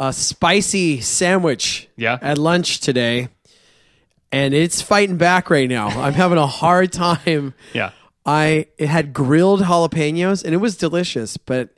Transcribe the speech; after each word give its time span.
a 0.00 0.12
spicy 0.12 1.00
sandwich 1.00 1.88
Yeah? 1.96 2.18
at 2.20 2.38
lunch 2.38 2.80
today, 2.80 3.28
and 4.32 4.54
it's 4.54 4.80
fighting 4.82 5.16
back 5.18 5.48
right 5.50 5.68
now. 5.68 5.88
I'm 6.00 6.14
having 6.14 6.38
a 6.38 6.46
hard 6.46 6.90
time. 6.92 7.54
yeah, 7.74 7.90
I 8.26 8.66
it 8.78 8.88
had 8.88 9.12
grilled 9.12 9.60
jalapenos, 9.60 10.42
and 10.44 10.54
it 10.54 10.58
was 10.58 10.76
delicious, 10.76 11.36
but 11.36 11.68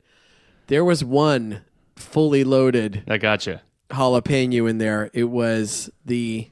there 0.67 0.83
was 0.85 1.03
one 1.03 1.61
fully 1.95 2.43
loaded 2.43 3.03
I 3.07 3.17
gotcha. 3.17 3.61
jalapeno 3.91 4.69
in 4.69 4.77
there. 4.79 5.09
It 5.13 5.25
was 5.25 5.89
the 6.05 6.47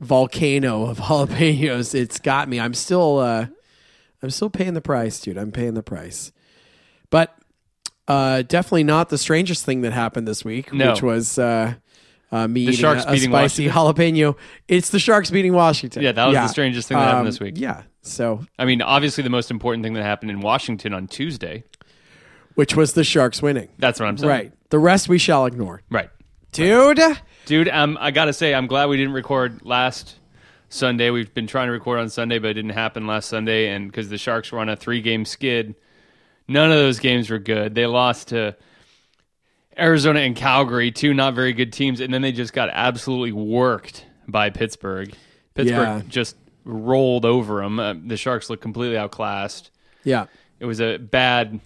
volcano 0.00 0.84
of 0.86 0.98
jalapenos. 1.08 1.94
It's 1.94 2.18
got 2.20 2.48
me. 2.48 2.60
I'm 2.60 2.74
still 2.74 3.18
uh 3.18 3.46
I'm 4.22 4.30
still 4.30 4.50
paying 4.50 4.74
the 4.74 4.80
price, 4.80 5.20
dude. 5.20 5.36
I'm 5.38 5.52
paying 5.52 5.74
the 5.74 5.82
price. 5.82 6.32
Uh 8.06 8.42
definitely 8.42 8.84
not 8.84 9.08
the 9.08 9.18
strangest 9.18 9.64
thing 9.64 9.80
that 9.82 9.92
happened 9.92 10.28
this 10.28 10.44
week, 10.44 10.72
No. 10.72 10.90
which 10.92 11.02
was 11.02 11.38
uh 11.38 11.74
uh, 12.32 12.48
me 12.48 12.62
eating 12.62 12.74
Sharks 12.74 13.04
a, 13.06 13.16
spicy 13.16 13.68
jalapeno. 13.68 14.36
It's 14.66 14.90
the 14.90 14.98
Sharks 14.98 15.30
beating 15.30 15.52
Washington. 15.52 16.02
Yeah, 16.02 16.10
that 16.12 16.26
was 16.26 16.34
the 16.34 16.48
strangest 16.48 16.88
thing 16.88 16.96
that 16.96 17.04
happened 17.04 17.20
Um, 17.20 17.26
this 17.26 17.38
week. 17.38 17.54
Yeah. 17.56 17.82
So, 18.02 18.44
I 18.58 18.64
mean, 18.64 18.82
obviously, 18.82 19.22
the 19.22 19.30
most 19.30 19.52
important 19.52 19.84
thing 19.84 19.92
that 19.94 20.02
happened 20.02 20.32
in 20.32 20.40
Washington 20.40 20.92
on 20.94 21.06
Tuesday. 21.06 21.62
which 22.56 22.74
was 22.76 22.92
the 22.94 23.04
Sharks 23.04 23.40
winning. 23.40 23.68
That's 23.78 23.98
what 24.00 24.06
I'm 24.08 24.16
saying. 24.18 24.28
Right. 24.28 24.52
The 24.70 24.78
rest 24.80 25.08
we 25.08 25.18
shall 25.18 25.46
ignore. 25.46 25.82
Right. 25.90 26.10
Dude. 26.52 27.00
Dude, 27.46 27.68
um, 27.68 27.96
I 28.00 28.10
gotta 28.10 28.32
say, 28.32 28.52
I'm 28.54 28.66
glad 28.66 28.86
we 28.86 28.96
didn't 28.96 29.12
record 29.14 29.60
last 29.64 30.16
Sunday. 30.68 31.10
We've 31.10 31.32
been 31.34 31.46
trying 31.46 31.66
to 31.68 31.72
record 31.72 32.00
on 32.00 32.08
Sunday, 32.08 32.38
but 32.38 32.48
it 32.48 32.54
didn't 32.54 32.70
happen 32.70 33.06
last 33.06 33.28
Sunday, 33.28 33.68
and 33.68 33.90
because 33.90 34.08
the 34.08 34.18
Sharks 34.18 34.50
were 34.52 34.58
on 34.60 34.68
a 34.68 34.76
three-game 34.76 35.24
skid, 35.24 35.74
none 36.48 36.70
of 36.70 36.76
those 36.78 36.98
games 37.00 37.30
were 37.30 37.38
good. 37.38 37.74
They 37.74 37.86
lost 37.86 38.28
to 38.28 38.56
Arizona 39.78 40.20
and 40.20 40.36
Calgary, 40.36 40.90
two 40.92 41.14
not 41.14 41.34
very 41.34 41.52
good 41.52 41.72
teams, 41.72 42.00
and 42.00 42.12
then 42.12 42.22
they 42.22 42.32
just 42.32 42.52
got 42.52 42.70
absolutely 42.72 43.32
worked 43.32 44.06
by 44.28 44.50
Pittsburgh. 44.50 45.14
Pittsburgh 45.54 45.78
Yeah. 45.86 46.02
just 46.08 46.36
rolled 46.64 47.24
over 47.24 47.60
them. 47.60 47.78
Uh, 47.80 47.94
the 48.06 48.16
Sharks 48.16 48.48
looked 48.48 48.62
completely 48.62 48.96
outclassed. 48.96 49.70
Yeah. 50.04 50.26
It 50.60 50.66
was 50.66 50.80
a 50.80 50.96
bad 50.98 51.60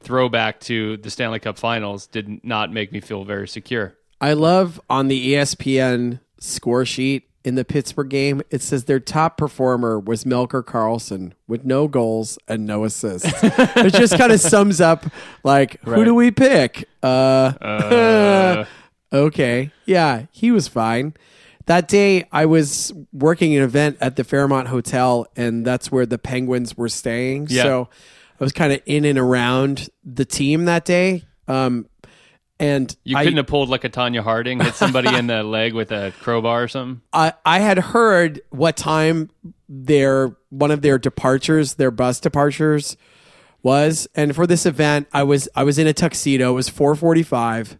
throwback 0.00 0.60
to 0.60 0.96
the 0.96 1.10
Stanley 1.10 1.38
Cup 1.38 1.58
Finals. 1.58 2.06
Did 2.06 2.44
not 2.44 2.72
make 2.72 2.90
me 2.92 3.00
feel 3.00 3.24
very 3.24 3.46
secure. 3.46 3.94
I 4.20 4.32
love 4.32 4.80
on 4.88 5.08
the 5.08 5.34
ESPN 5.34 6.20
score 6.40 6.84
sheet 6.84 7.28
in 7.44 7.54
the 7.56 7.64
Pittsburgh 7.64 8.08
game, 8.08 8.42
it 8.50 8.62
says 8.62 8.84
their 8.84 9.00
top 9.00 9.36
performer 9.36 9.98
was 9.98 10.24
Melker 10.24 10.62
Karlsson 10.62 11.32
with 11.48 11.64
no 11.64 11.88
goals 11.88 12.38
and 12.46 12.64
no 12.66 12.84
assists. 12.84 13.28
it 13.42 13.92
just 13.94 14.16
kind 14.16 14.30
of 14.32 14.40
sums 14.40 14.80
up 14.80 15.04
like, 15.42 15.80
who 15.82 15.90
Right. 15.92 16.04
do 16.04 16.14
we 16.14 16.30
pick? 16.30 16.88
Uh, 17.02 17.06
Uh, 17.60 18.64
okay. 19.12 19.70
Yeah, 19.86 20.26
he 20.30 20.50
was 20.50 20.68
fine. 20.68 21.14
That 21.66 21.86
day, 21.88 22.26
I 22.32 22.46
was 22.46 22.92
working 23.12 23.56
an 23.56 23.62
event 23.62 23.96
at 24.00 24.16
the 24.16 24.24
Fairmont 24.24 24.68
Hotel, 24.68 25.26
and 25.36 25.64
that's 25.64 25.92
where 25.92 26.06
the 26.06 26.18
Penguins 26.18 26.76
were 26.76 26.88
staying. 26.88 27.46
Yeah. 27.50 27.62
So 27.62 27.88
I 28.40 28.44
was 28.44 28.52
kind 28.52 28.72
of 28.72 28.80
in 28.86 29.04
and 29.04 29.18
around 29.18 29.88
the 30.04 30.24
team 30.24 30.64
that 30.64 30.84
day. 30.84 31.24
Um, 31.46 31.86
and 32.62 32.96
You 33.04 33.16
couldn't 33.16 33.36
have 33.36 33.46
pulled 33.46 33.68
like 33.68 33.84
a 33.84 33.90
Tonya 33.90 34.22
Harding, 34.22 34.60
hit 34.60 34.74
somebody 34.74 35.14
in 35.14 35.26
the 35.26 35.42
leg 35.56 35.74
with 35.74 35.90
a 35.92 36.12
crowbar 36.20 36.62
or 36.64 36.68
something. 36.68 37.02
I, 37.12 37.32
I 37.44 37.58
had 37.60 37.78
heard 37.78 38.40
what 38.50 38.76
time 38.76 39.30
their 39.68 40.36
one 40.50 40.70
of 40.70 40.82
their 40.82 40.98
departures, 40.98 41.74
their 41.74 41.90
bus 41.90 42.20
departures 42.20 42.96
was. 43.62 44.06
And 44.14 44.34
for 44.34 44.46
this 44.46 44.66
event, 44.66 45.08
I 45.12 45.22
was 45.22 45.48
I 45.54 45.64
was 45.64 45.78
in 45.78 45.86
a 45.86 45.92
tuxedo. 45.92 46.50
It 46.50 46.54
was 46.54 46.68
445. 46.68 47.78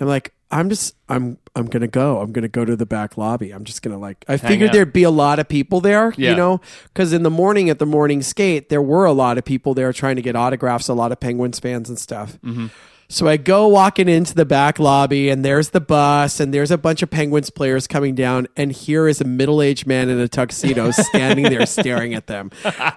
I'm 0.00 0.06
like, 0.06 0.32
I'm 0.50 0.70
just 0.70 0.94
I'm 1.08 1.38
I'm 1.54 1.66
gonna 1.66 1.88
go. 1.88 2.20
I'm 2.20 2.32
gonna 2.32 2.48
go 2.48 2.64
to 2.64 2.76
the 2.76 2.86
back 2.86 3.18
lobby. 3.18 3.50
I'm 3.50 3.64
just 3.64 3.82
gonna 3.82 3.98
like 3.98 4.24
I 4.28 4.36
figured 4.36 4.70
out. 4.70 4.72
there'd 4.72 4.92
be 4.92 5.02
a 5.02 5.10
lot 5.10 5.38
of 5.38 5.48
people 5.48 5.80
there, 5.80 6.14
Yeah. 6.16 6.30
you 6.30 6.36
know, 6.36 6.60
because 6.84 7.12
in 7.12 7.22
the 7.24 7.30
morning 7.30 7.68
at 7.68 7.78
the 7.78 7.86
morning 7.86 8.22
skate, 8.22 8.68
there 8.68 8.80
were 8.80 9.04
a 9.04 9.12
lot 9.12 9.38
of 9.38 9.44
people 9.44 9.74
there 9.74 9.92
trying 9.92 10.16
to 10.16 10.22
get 10.22 10.36
autographs, 10.36 10.88
a 10.88 10.94
lot 10.94 11.12
of 11.12 11.20
Penguins 11.20 11.58
fans 11.58 11.88
and 11.88 11.98
stuff. 11.98 12.38
Mm-hmm. 12.44 12.68
So 13.10 13.26
I 13.26 13.38
go 13.38 13.68
walking 13.68 14.06
into 14.06 14.34
the 14.34 14.44
back 14.44 14.78
lobby, 14.78 15.30
and 15.30 15.42
there's 15.42 15.70
the 15.70 15.80
bus, 15.80 16.40
and 16.40 16.52
there's 16.52 16.70
a 16.70 16.76
bunch 16.76 17.02
of 17.02 17.08
Penguins 17.08 17.48
players 17.48 17.86
coming 17.86 18.14
down, 18.14 18.48
and 18.54 18.70
here 18.70 19.08
is 19.08 19.22
a 19.22 19.24
middle 19.24 19.62
aged 19.62 19.86
man 19.86 20.10
in 20.10 20.18
a 20.18 20.28
tuxedo 20.28 20.90
standing 20.92 21.44
there 21.44 21.64
staring 21.64 22.12
at 22.12 22.26
them. 22.26 22.50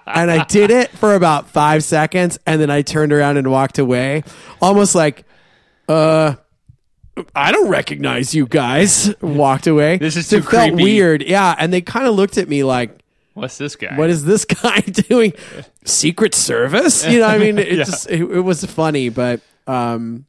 And 0.06 0.30
I 0.30 0.44
did 0.44 0.70
it 0.70 0.90
for 0.90 1.16
about 1.16 1.50
five 1.50 1.82
seconds, 1.86 2.38
and 2.46 2.60
then 2.60 2.70
I 2.70 2.82
turned 2.82 3.14
around 3.14 3.38
and 3.38 3.50
walked 3.50 3.80
away, 3.80 4.24
almost 4.62 4.96
like, 4.96 5.24
uh, 5.88 6.36
I 7.34 7.54
don't 7.54 7.70
recognize 7.70 8.36
you 8.36 8.48
guys. 8.48 9.16
Walked 9.22 9.68
away. 9.68 9.98
This 9.98 10.18
is 10.18 10.32
it 10.34 10.42
too 10.42 10.42
felt 10.44 10.72
creepy. 10.72 10.84
weird. 10.84 11.24
Yeah, 11.24 11.56
and 11.58 11.72
they 11.72 11.80
kind 11.80 12.06
of 12.06 12.16
looked 12.16 12.38
at 12.38 12.50
me 12.50 12.66
like, 12.66 12.98
What's 13.34 13.58
this 13.58 13.78
guy? 13.78 13.96
what 13.98 14.10
is 14.10 14.26
this 14.26 14.44
guy 14.62 14.82
doing? 14.82 15.32
Secret 15.86 16.36
Service? 16.36 17.06
You 17.08 17.20
know, 17.20 17.28
I 17.28 17.38
mean, 17.38 17.58
it 17.60 17.76
just 17.76 18.10
it, 18.10 18.20
it 18.22 18.42
was 18.42 18.66
funny, 18.66 19.08
but 19.08 19.40
um, 19.72 20.26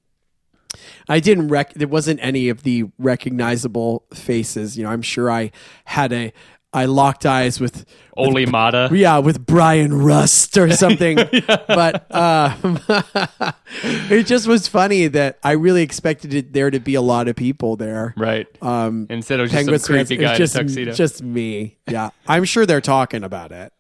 I 1.09 1.21
didn't 1.21 1.49
rec. 1.49 1.75
There 1.75 1.89
wasn't 1.89 2.21
any 2.23 2.49
of 2.49 2.63
the 2.63 2.85
recognizable 2.99 4.05
faces. 4.15 4.77
You 4.79 4.85
know, 4.85 4.91
I'm 4.91 5.03
sure 5.03 5.31
I 5.31 5.51
had 5.85 6.13
a 6.13 6.33
I 6.75 6.87
locked 6.87 7.27
eyes 7.27 7.61
with. 7.61 7.85
Olli 8.17 8.47
Maatta? 8.47 8.89
Yeah, 8.93 9.19
with 9.19 9.45
Bryan 9.45 9.93
Rust 10.03 10.57
or 10.57 10.71
something, 10.71 11.17
but 11.67 12.15
um, 12.15 12.81
it 13.83 14.27
just 14.27 14.47
was 14.47 14.69
funny 14.69 15.07
that 15.09 15.39
I 15.43 15.53
really 15.53 15.83
expected 15.83 16.33
it, 16.33 16.53
there 16.53 16.71
to 16.71 16.81
be 16.81 16.95
a 16.95 17.03
lot 17.03 17.29
of 17.29 17.37
people 17.37 17.77
there. 17.77 18.15
Right. 18.17 18.47
Um, 18.63 19.07
Instead 19.11 19.41
of 19.41 19.47
just 19.47 19.55
Penguins 19.55 19.85
some 19.85 19.97
creepy 19.97 20.17
guy 20.17 20.37
just 20.37 20.57
in 20.57 20.67
tuxedo. 20.67 20.93
just 20.93 21.23
me. 21.23 21.79
Yeah, 21.89 22.11
I'm 22.27 22.45
sure 22.45 22.65
they're 22.65 22.81
talking 22.81 23.23
about 23.23 23.53
it. 23.53 23.73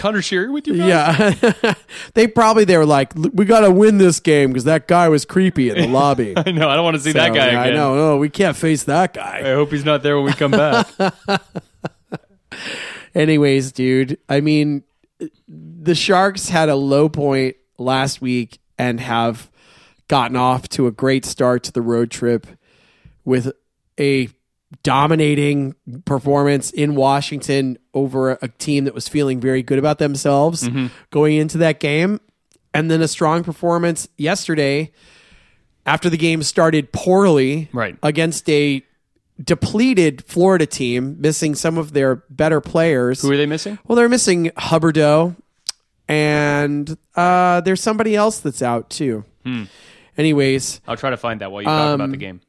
Conor 0.00 0.20
Sheary 0.20 0.50
with 0.50 0.66
you 0.66 0.78
guys? 0.78 1.36
Yeah, 1.42 1.74
they 2.14 2.26
probably 2.26 2.64
they 2.64 2.78
were 2.78 2.86
like, 2.86 3.12
we 3.14 3.44
got 3.44 3.60
to 3.60 3.70
win 3.70 3.98
this 3.98 4.18
game 4.18 4.48
because 4.48 4.64
that 4.64 4.88
guy 4.88 5.10
was 5.10 5.26
creepy 5.26 5.68
in 5.68 5.76
the 5.76 5.86
lobby. 5.92 6.32
I 6.34 6.50
know. 6.52 6.70
I 6.70 6.74
don't 6.74 6.84
want 6.84 6.96
to 6.96 7.02
see 7.02 7.12
that 7.12 7.34
guy 7.34 7.52
yeah, 7.52 7.62
again. 7.62 7.74
I 7.74 7.76
know. 7.76 7.94
No, 7.94 8.16
we 8.16 8.30
can't 8.30 8.56
face 8.56 8.84
that 8.84 9.12
guy. 9.12 9.40
I 9.40 9.52
hope 9.52 9.70
he's 9.70 9.84
not 9.84 10.02
there 10.02 10.16
when 10.16 10.24
we 10.24 10.32
come 10.32 10.52
back. 10.52 10.88
Anyways, 13.14 13.72
dude, 13.72 14.16
I 14.26 14.40
mean, 14.40 14.84
the 15.46 15.94
Sharks 15.94 16.48
had 16.48 16.70
a 16.70 16.76
low 16.76 17.10
point 17.10 17.56
last 17.76 18.22
week 18.22 18.58
and 18.78 19.00
have 19.00 19.50
gotten 20.08 20.36
off 20.36 20.66
to 20.70 20.86
a 20.86 20.90
great 20.90 21.26
start 21.26 21.62
to 21.64 21.72
the 21.72 21.82
road 21.82 22.10
trip 22.10 22.46
with 23.26 23.52
a 23.98 24.30
dominating 24.82 25.74
performance 26.04 26.70
in 26.70 26.94
Washington 26.94 27.78
over 27.92 28.32
a 28.42 28.48
team 28.48 28.84
that 28.84 28.94
was 28.94 29.08
feeling 29.08 29.40
very 29.40 29.62
good 29.62 29.78
about 29.78 29.98
themselves 29.98 30.68
going 31.10 31.36
into 31.36 31.58
that 31.58 31.80
game. 31.80 32.20
And 32.72 32.88
then 32.90 33.02
a 33.02 33.08
strong 33.08 33.42
performance 33.42 34.08
yesterday 34.16 34.92
after 35.84 36.08
the 36.08 36.16
game 36.16 36.42
started 36.44 36.92
poorly 36.92 37.68
Right. 37.72 37.96
against 38.02 38.48
a 38.48 38.84
depleted 39.42 40.22
Florida 40.24 40.66
team, 40.66 41.16
missing 41.20 41.54
some 41.56 41.78
of 41.78 41.92
their 41.92 42.16
better 42.30 42.60
players. 42.60 43.22
Who 43.22 43.32
are 43.32 43.36
they 43.36 43.46
missing? 43.46 43.78
Well, 43.88 43.96
they're 43.96 44.08
missing 44.08 44.50
Huberdeau, 44.56 45.34
and 46.06 46.96
uh, 47.16 47.60
there's 47.62 47.80
somebody 47.82 48.14
else 48.14 48.38
that's 48.40 48.62
out 48.62 48.90
too. 48.90 49.24
Anyways, 50.16 50.80
I'll 50.86 50.96
try 50.96 51.10
to 51.10 51.16
find 51.16 51.40
that 51.40 51.50
while 51.50 51.62
you 51.62 51.66
talk 51.66 51.94
about 51.94 52.04
Um, 52.04 52.10
the 52.10 52.16
game. 52.18 52.40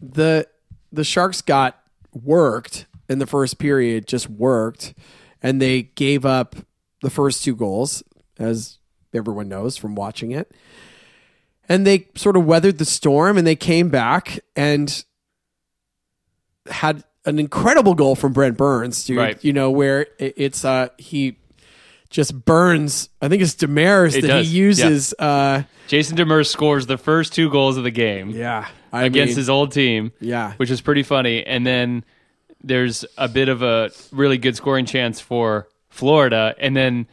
the 0.00 0.48
the 0.92 1.04
Sharks 1.04 1.42
got 1.42 1.80
worked 2.12 2.86
in 3.08 3.18
the 3.18 3.26
first 3.26 3.58
period, 3.58 4.06
just 4.06 4.28
worked, 4.28 4.94
and 5.42 5.60
they 5.60 5.82
gave 5.82 6.24
up 6.24 6.56
the 7.02 7.10
first 7.10 7.44
two 7.44 7.54
goals, 7.54 8.02
as 8.38 8.78
everyone 9.14 9.48
knows 9.48 9.76
from 9.76 9.94
watching 9.94 10.32
it. 10.32 10.52
And 11.68 11.86
they 11.86 12.08
sort 12.14 12.36
of 12.36 12.44
weathered 12.46 12.78
the 12.78 12.84
storm, 12.84 13.36
and 13.38 13.46
they 13.46 13.56
came 13.56 13.88
back 13.88 14.40
and 14.54 15.04
had 16.70 17.04
an 17.24 17.38
incredible 17.38 17.94
goal 17.94 18.14
from 18.14 18.32
Brent 18.32 18.56
Burns, 18.56 19.04
dude. 19.04 19.18
Right. 19.18 19.44
You 19.44 19.52
know 19.52 19.70
where 19.70 20.06
it's 20.18 20.64
uh 20.64 20.88
he 20.96 21.38
just 22.10 22.44
burns. 22.44 23.08
I 23.20 23.28
think 23.28 23.42
it's 23.42 23.54
Demers 23.56 24.16
It 24.16 24.22
that 24.22 24.28
does, 24.28 24.48
he 24.48 24.56
uses. 24.56 25.14
Uh, 25.18 25.64
Jason 25.88 26.16
Demers 26.16 26.46
scores 26.46 26.86
the 26.86 26.96
first 26.98 27.32
two 27.34 27.50
goals 27.50 27.76
of 27.76 27.84
the 27.84 27.90
game. 27.90 28.30
yeah, 28.30 28.68
I 28.92 29.04
against 29.04 29.32
mean, 29.32 29.36
his 29.36 29.50
old 29.50 29.72
team. 29.72 30.12
Yeah. 30.20 30.54
which 30.58 30.70
is 30.70 30.80
pretty 30.80 31.02
funny. 31.02 31.44
And 31.46 31.66
then 31.66 32.04
there's 32.62 33.04
a 33.18 33.28
bit 33.28 33.48
of 33.48 33.62
a 33.62 33.90
really 34.12 34.38
good 34.38 34.56
scoring 34.56 34.86
chance 34.86 35.20
for 35.20 35.68
Florida, 35.90 36.54
and 36.58 36.76
then 36.76 37.06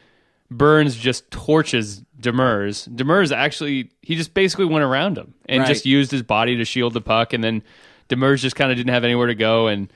Burns 0.52 0.96
just 0.96 1.30
torches 1.32 2.04
Demers. 2.20 2.88
Demers 2.90 3.36
actually 3.36 3.90
he 4.02 4.16
just 4.16 4.34
basically 4.34 4.66
went 4.66 4.84
around 4.84 5.18
him 5.18 5.34
and 5.48 5.60
Right. 5.62 5.68
just 5.68 5.86
used 5.86 6.12
his 6.12 6.22
body 6.24 6.58
to 6.58 6.66
shield 6.66 6.94
the 6.94 7.02
puck, 7.02 7.34
and 7.34 7.44
then 7.44 7.62
Demers 8.10 8.40
just 8.40 8.56
kind 8.56 8.72
of 8.72 8.78
didn't 8.78 8.94
have 8.94 9.04
anywhere 9.04 9.28
to 9.28 9.36
go, 9.36 9.68
and 9.68 9.92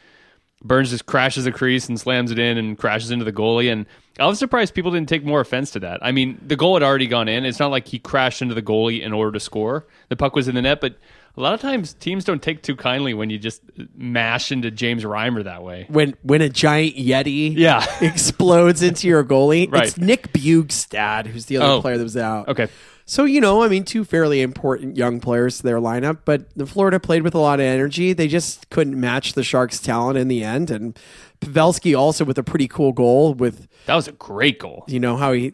Burns 0.63 0.89
just 0.89 1.05
crashes 1.05 1.43
the 1.45 1.51
crease 1.51 1.87
and 1.87 1.99
slams 1.99 2.31
it 2.31 2.39
in 2.39 2.57
and 2.57 2.77
crashes 2.77 3.11
into 3.11 3.23
the 3.25 3.31
goalie. 3.33 3.71
And 3.71 3.85
I 4.19 4.25
was 4.25 4.39
surprised 4.39 4.73
people 4.73 4.91
didn't 4.91 5.07
take 5.09 5.23
more 5.23 5.39
offense 5.39 5.69
to 5.71 5.79
that. 5.81 5.99
I 6.01 6.11
mean, 6.11 6.39
the 6.45 6.55
goal 6.55 6.73
had 6.75 6.81
already 6.83 7.05
gone 7.07 7.27
in. 7.27 7.45
It's 7.45 7.59
not 7.59 7.69
like 7.71 7.87
he 7.87 7.99
crashed 7.99 8.41
into 8.41 8.55
the 8.55 8.61
goalie 8.63 9.01
in 9.01 9.13
order 9.13 9.31
to 9.33 9.39
score. 9.39 9.85
The 10.09 10.15
puck 10.15 10.35
was 10.35 10.47
in 10.47 10.55
the 10.55 10.61
net, 10.63 10.81
but 10.81 10.95
a 11.37 11.41
lot 11.41 11.53
of 11.53 11.61
times 11.61 11.93
teams 11.93 12.23
don't 12.25 12.41
take 12.41 12.63
too 12.63 12.75
kindly 12.75 13.13
when 13.13 13.29
you 13.29 13.37
just 13.37 13.61
mash 13.95 14.51
into 14.51 14.71
James 14.71 15.03
Reimer 15.03 15.43
that 15.43 15.63
way. 15.63 15.85
when 15.89 16.15
when 16.23 16.41
a 16.41 16.49
giant 16.49 16.95
yeti 16.95 17.55
Yeah. 17.55 17.85
explodes 18.01 18.81
into 18.81 19.07
your 19.07 19.23
goalie. 19.23 19.71
Right. 19.71 19.85
It's 19.87 19.97
Nick 19.97 20.33
Bjugstad, 20.33 21.27
who's 21.27 21.45
the 21.45 21.57
other 21.57 21.73
Oh. 21.73 21.81
player 21.81 21.97
that 21.97 22.03
was 22.03 22.17
out. 22.17 22.47
Okay. 22.49 22.67
So, 23.09 23.23
you 23.23 23.39
know, 23.39 23.63
I 23.63 23.69
mean, 23.69 23.85
two 23.85 24.03
fairly 24.03 24.41
important 24.41 24.97
young 24.97 25.21
players 25.21 25.57
to 25.57 25.63
their 25.63 25.79
lineup, 25.79 26.19
but 26.25 26.43
the 26.57 26.65
Florida 26.65 26.99
played 26.99 27.21
with 27.23 27.33
a 27.35 27.39
lot 27.39 27.61
of 27.61 27.65
energy. 27.65 28.11
They 28.11 28.27
just 28.27 28.69
couldn't 28.69 28.99
match 28.99 29.31
the 29.31 29.43
Sharks' 29.43 29.79
talent 29.79 30.17
in 30.17 30.27
the 30.27 30.43
end. 30.43 30.69
And 30.69 30.99
Pavelski 31.39 31.97
also 31.97 32.25
with 32.25 32.37
a 32.37 32.43
pretty 32.43 32.67
cool 32.67 32.91
goal 32.91 33.33
with, 33.33 33.69
That 33.85 33.95
was 33.95 34.09
a 34.09 34.11
great 34.11 34.59
goal. 34.59 34.83
you 34.89 34.99
know, 34.99 35.15
how 35.15 35.31
he 35.31 35.53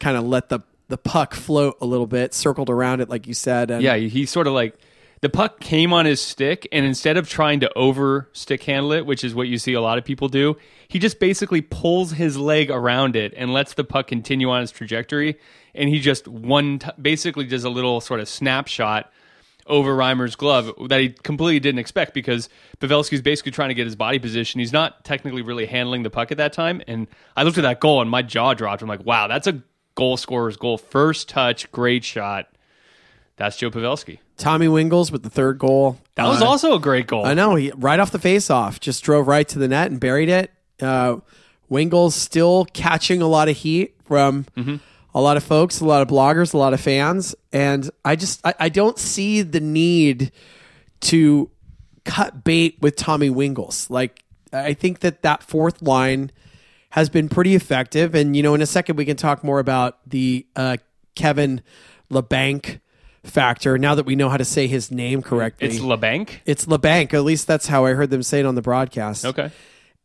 kind 0.00 0.16
of 0.16 0.24
let 0.24 0.48
the, 0.48 0.58
the 0.88 0.98
puck 0.98 1.34
float 1.34 1.76
a 1.80 1.86
little 1.86 2.08
bit, 2.08 2.34
circled 2.34 2.68
around 2.68 3.00
it, 3.00 3.08
like 3.08 3.28
you 3.28 3.34
said. 3.34 3.70
And 3.70 3.80
Yeah, 3.80 3.94
he 3.96 4.26
sort 4.26 4.48
of 4.48 4.54
like 4.54 4.74
the 5.20 5.28
puck 5.28 5.60
came 5.60 5.92
on 5.92 6.06
his 6.06 6.20
stick, 6.20 6.68
and 6.70 6.86
instead 6.86 7.16
of 7.16 7.28
trying 7.28 7.60
to 7.60 7.72
over 7.76 8.28
stick 8.32 8.62
handle 8.62 8.92
it, 8.92 9.04
which 9.06 9.24
is 9.24 9.34
what 9.34 9.48
you 9.48 9.58
see 9.58 9.72
a 9.72 9.80
lot 9.80 9.98
of 9.98 10.04
people 10.04 10.28
do, 10.28 10.56
he 10.86 10.98
just 10.98 11.18
basically 11.18 11.60
pulls 11.60 12.12
his 12.12 12.36
leg 12.36 12.70
around 12.70 13.16
it 13.16 13.34
and 13.36 13.52
lets 13.52 13.74
the 13.74 13.84
puck 13.84 14.06
continue 14.06 14.50
on 14.50 14.62
its 14.62 14.72
trajectory. 14.72 15.38
And 15.74 15.88
he 15.88 16.00
just 16.00 16.28
one 16.28 16.78
t- 16.78 16.90
basically 17.00 17.46
does 17.46 17.64
a 17.64 17.70
little 17.70 18.00
sort 18.00 18.20
of 18.20 18.28
snapshot 18.28 19.10
over 19.66 19.94
Reimer's 19.94 20.34
glove 20.34 20.72
that 20.88 21.00
he 21.00 21.10
completely 21.10 21.60
didn't 21.60 21.78
expect 21.78 22.14
because 22.14 22.48
Pavelski's 22.80 23.20
basically 23.20 23.52
trying 23.52 23.68
to 23.68 23.74
get 23.74 23.84
his 23.84 23.96
body 23.96 24.18
position. 24.18 24.60
He's 24.60 24.72
not 24.72 25.04
technically 25.04 25.42
really 25.42 25.66
handling 25.66 26.02
the 26.02 26.10
puck 26.10 26.32
at 26.32 26.38
that 26.38 26.52
time. 26.52 26.82
And 26.86 27.06
I 27.36 27.42
looked 27.42 27.58
at 27.58 27.62
that 27.62 27.80
goal 27.80 28.00
and 28.00 28.10
my 28.10 28.22
jaw 28.22 28.54
dropped. 28.54 28.82
I'm 28.82 28.88
like, 28.88 29.04
wow, 29.04 29.28
that's 29.28 29.46
a 29.46 29.62
goal 29.94 30.16
scorer's 30.16 30.56
goal. 30.56 30.78
First 30.78 31.28
touch, 31.28 31.70
great 31.70 32.02
shot. 32.02 32.48
That's 33.38 33.56
Joe 33.56 33.70
Pavelski. 33.70 34.18
Tommy 34.36 34.66
Wingels 34.66 35.10
with 35.10 35.22
the 35.22 35.30
third 35.30 35.58
goal. 35.58 35.98
That 36.16 36.26
was 36.26 36.42
Uh, 36.42 36.46
also 36.46 36.74
a 36.74 36.80
great 36.80 37.06
goal. 37.06 37.24
I 37.24 37.34
know. 37.34 37.54
He 37.54 37.70
right 37.76 37.98
off 37.98 38.10
the 38.10 38.18
face 38.18 38.50
off, 38.50 38.78
just 38.80 39.02
drove 39.04 39.26
right 39.28 39.48
to 39.48 39.58
the 39.58 39.68
net 39.68 39.90
and 39.90 39.98
buried 40.00 40.28
it. 40.28 40.50
Uh, 40.80 41.16
Wingels 41.70 42.12
still 42.12 42.66
catching 42.72 43.22
a 43.22 43.26
lot 43.28 43.48
of 43.48 43.56
heat 43.56 43.94
from 44.04 44.46
a 45.14 45.20
lot 45.20 45.36
of 45.36 45.44
folks, 45.44 45.80
a 45.80 45.84
lot 45.84 46.02
of 46.02 46.08
bloggers, 46.08 46.52
a 46.54 46.58
lot 46.58 46.72
of 46.74 46.80
fans, 46.80 47.34
and 47.52 47.90
I 48.04 48.16
just 48.16 48.40
I, 48.44 48.54
I 48.60 48.68
don't 48.68 48.98
see 48.98 49.42
the 49.42 49.60
need 49.60 50.32
to 51.02 51.50
cut 52.04 52.42
bait 52.44 52.76
with 52.80 52.96
Tommy 52.96 53.28
Wingels. 53.30 53.90
Like 53.90 54.24
I 54.52 54.72
think 54.74 55.00
that 55.00 55.22
that 55.22 55.42
fourth 55.42 55.82
line 55.82 56.30
has 56.90 57.08
been 57.10 57.28
pretty 57.28 57.54
effective, 57.54 58.14
and 58.14 58.34
you 58.36 58.42
know, 58.42 58.54
in 58.54 58.62
a 58.62 58.66
second 58.66 58.96
we 58.96 59.04
can 59.04 59.16
talk 59.16 59.44
more 59.44 59.58
about 59.58 59.98
the 60.08 60.46
uh, 60.56 60.76
Kevin 61.14 61.60
Labanc 62.10 62.80
factor. 63.28 63.78
Now 63.78 63.94
that 63.94 64.06
we 64.06 64.16
know 64.16 64.28
how 64.28 64.36
to 64.36 64.44
say 64.44 64.66
his 64.66 64.90
name 64.90 65.22
correctly, 65.22 65.68
It's 65.68 65.78
Labanc. 65.80 66.30
it's 66.44 66.66
Labanc. 66.66 67.14
At 67.14 67.24
least 67.24 67.46
that's 67.46 67.66
how 67.66 67.84
I 67.84 67.92
heard 67.94 68.10
them 68.10 68.22
say 68.22 68.40
it 68.40 68.46
on 68.46 68.54
the 68.54 68.62
broadcast. 68.62 69.24
Okay. 69.24 69.50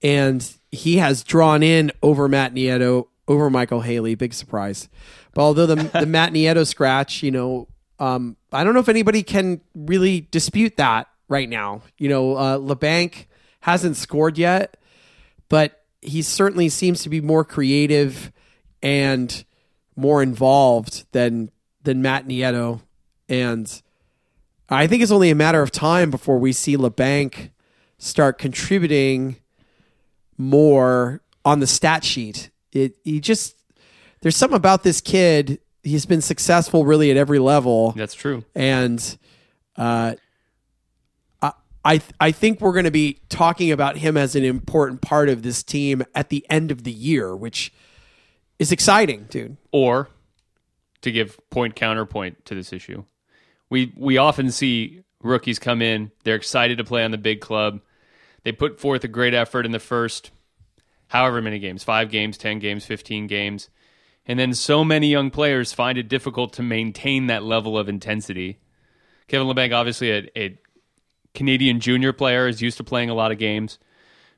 And 0.01 0.47
he 0.71 0.97
has 0.97 1.23
drawn 1.23 1.63
in 1.63 1.91
over 2.01 2.27
Matt 2.27 2.53
Nieto, 2.53 3.07
over 3.27 3.49
Michael 3.49 3.81
Haley. 3.81 4.15
Big 4.15 4.33
surprise. 4.33 4.89
But 5.33 5.41
although 5.43 5.65
the, 5.65 5.75
the 5.75 6.05
Matt 6.07 6.33
Nieto 6.33 6.65
scratch, 6.67 7.23
you 7.23 7.31
know, 7.31 7.67
um, 7.99 8.35
I 8.51 8.63
don't 8.63 8.73
know 8.73 8.79
if 8.81 8.89
anybody 8.89 9.23
can 9.23 9.61
really 9.73 10.21
dispute 10.31 10.77
that 10.77 11.07
right 11.29 11.47
now. 11.47 11.83
You 11.97 12.09
know, 12.09 12.35
uh, 12.35 12.57
Labanc 12.57 13.27
hasn't 13.61 13.95
scored 13.95 14.37
yet, 14.37 14.75
but 15.47 15.79
he 16.01 16.21
certainly 16.21 16.67
seems 16.67 17.03
to 17.03 17.09
be 17.09 17.21
more 17.21 17.45
creative 17.45 18.31
and 18.81 19.45
more 19.95 20.21
involved 20.21 21.05
than 21.13 21.49
than 21.83 22.01
Matt 22.01 22.27
Nieto. 22.27 22.81
And 23.33 23.81
I 24.69 24.85
think 24.85 25.01
it's 25.01 25.11
only 25.11 25.31
a 25.31 25.35
matter 25.35 25.61
of 25.63 25.71
time 25.71 26.11
before 26.11 26.37
we 26.37 26.51
see 26.53 26.77
Labanc 26.77 27.49
start 27.97 28.37
contributing 28.37 29.37
more 30.37 31.21
on 31.43 31.59
the 31.59 31.65
stat 31.67 32.03
sheet. 32.03 32.51
It 32.71 32.95
he 33.03 33.19
just 33.19 33.55
there's 34.21 34.35
something 34.35 34.55
about 34.55 34.83
this 34.83 35.01
kid. 35.01 35.59
He's 35.81 36.05
been 36.05 36.21
successful 36.21 36.85
really 36.85 37.09
at 37.11 37.17
every 37.17 37.39
level, 37.39 37.91
That's 37.93 38.13
true. 38.13 38.45
and 38.55 38.99
uh, 39.77 40.13
I 41.41 41.51
I 41.83 42.01
I 42.19 42.31
think 42.31 42.61
we're 42.61 42.71
going 42.73 42.85
to 42.85 42.91
be 42.91 43.19
talking 43.29 43.71
about 43.71 43.97
him 43.97 44.15
as 44.15 44.35
an 44.35 44.43
important 44.43 45.01
part 45.01 45.27
of 45.29 45.41
this 45.41 45.63
team 45.63 46.03
at 46.13 46.29
the 46.29 46.45
end 46.51 46.69
of 46.71 46.83
the 46.83 46.91
year, 46.91 47.35
which 47.35 47.73
is 48.59 48.71
exciting, 48.71 49.25
dude. 49.29 49.57
Or 49.71 50.09
to 51.01 51.11
give 51.11 51.37
point 51.49 51.75
counterpoint 51.75 52.45
to 52.45 52.55
this 52.55 52.71
issue, 52.71 53.03
we 53.73 53.91
we 53.97 54.17
often 54.17 54.51
see 54.51 55.01
rookies 55.23 55.57
come 55.57 55.81
in. 55.81 56.11
They're 56.23 56.35
excited 56.35 56.77
to 56.77 56.83
play 56.83 57.03
on 57.03 57.09
the 57.09 57.17
big 57.17 57.41
club. 57.41 57.81
They 58.43 58.51
put 58.51 58.79
forth 58.79 59.03
a 59.03 59.07
great 59.07 59.33
effort 59.33 59.65
in 59.65 59.71
the 59.71 59.79
first 59.79 60.29
however 61.07 61.41
many 61.41 61.57
games, 61.57 61.83
five 61.83 62.11
games, 62.11 62.37
ten 62.37 62.59
games, 62.59 62.85
fifteen 62.85 63.25
games. 63.25 63.69
And 64.27 64.37
then 64.37 64.53
so 64.53 64.85
many 64.85 65.07
young 65.07 65.31
players 65.31 65.73
find 65.73 65.97
it 65.97 66.07
difficult 66.07 66.53
to 66.53 66.61
maintain 66.61 67.27
that 67.27 67.43
level 67.43 67.75
of 67.75 67.89
intensity. 67.89 68.59
Kevin 69.27 69.47
Labanc, 69.47 69.73
obviously 69.73 70.11
a, 70.11 70.29
a 70.37 70.59
Canadian 71.33 71.79
junior 71.79 72.13
player, 72.13 72.47
is 72.47 72.61
used 72.61 72.77
to 72.77 72.83
playing 72.83 73.09
a 73.09 73.15
lot 73.15 73.31
of 73.31 73.39
games. 73.39 73.79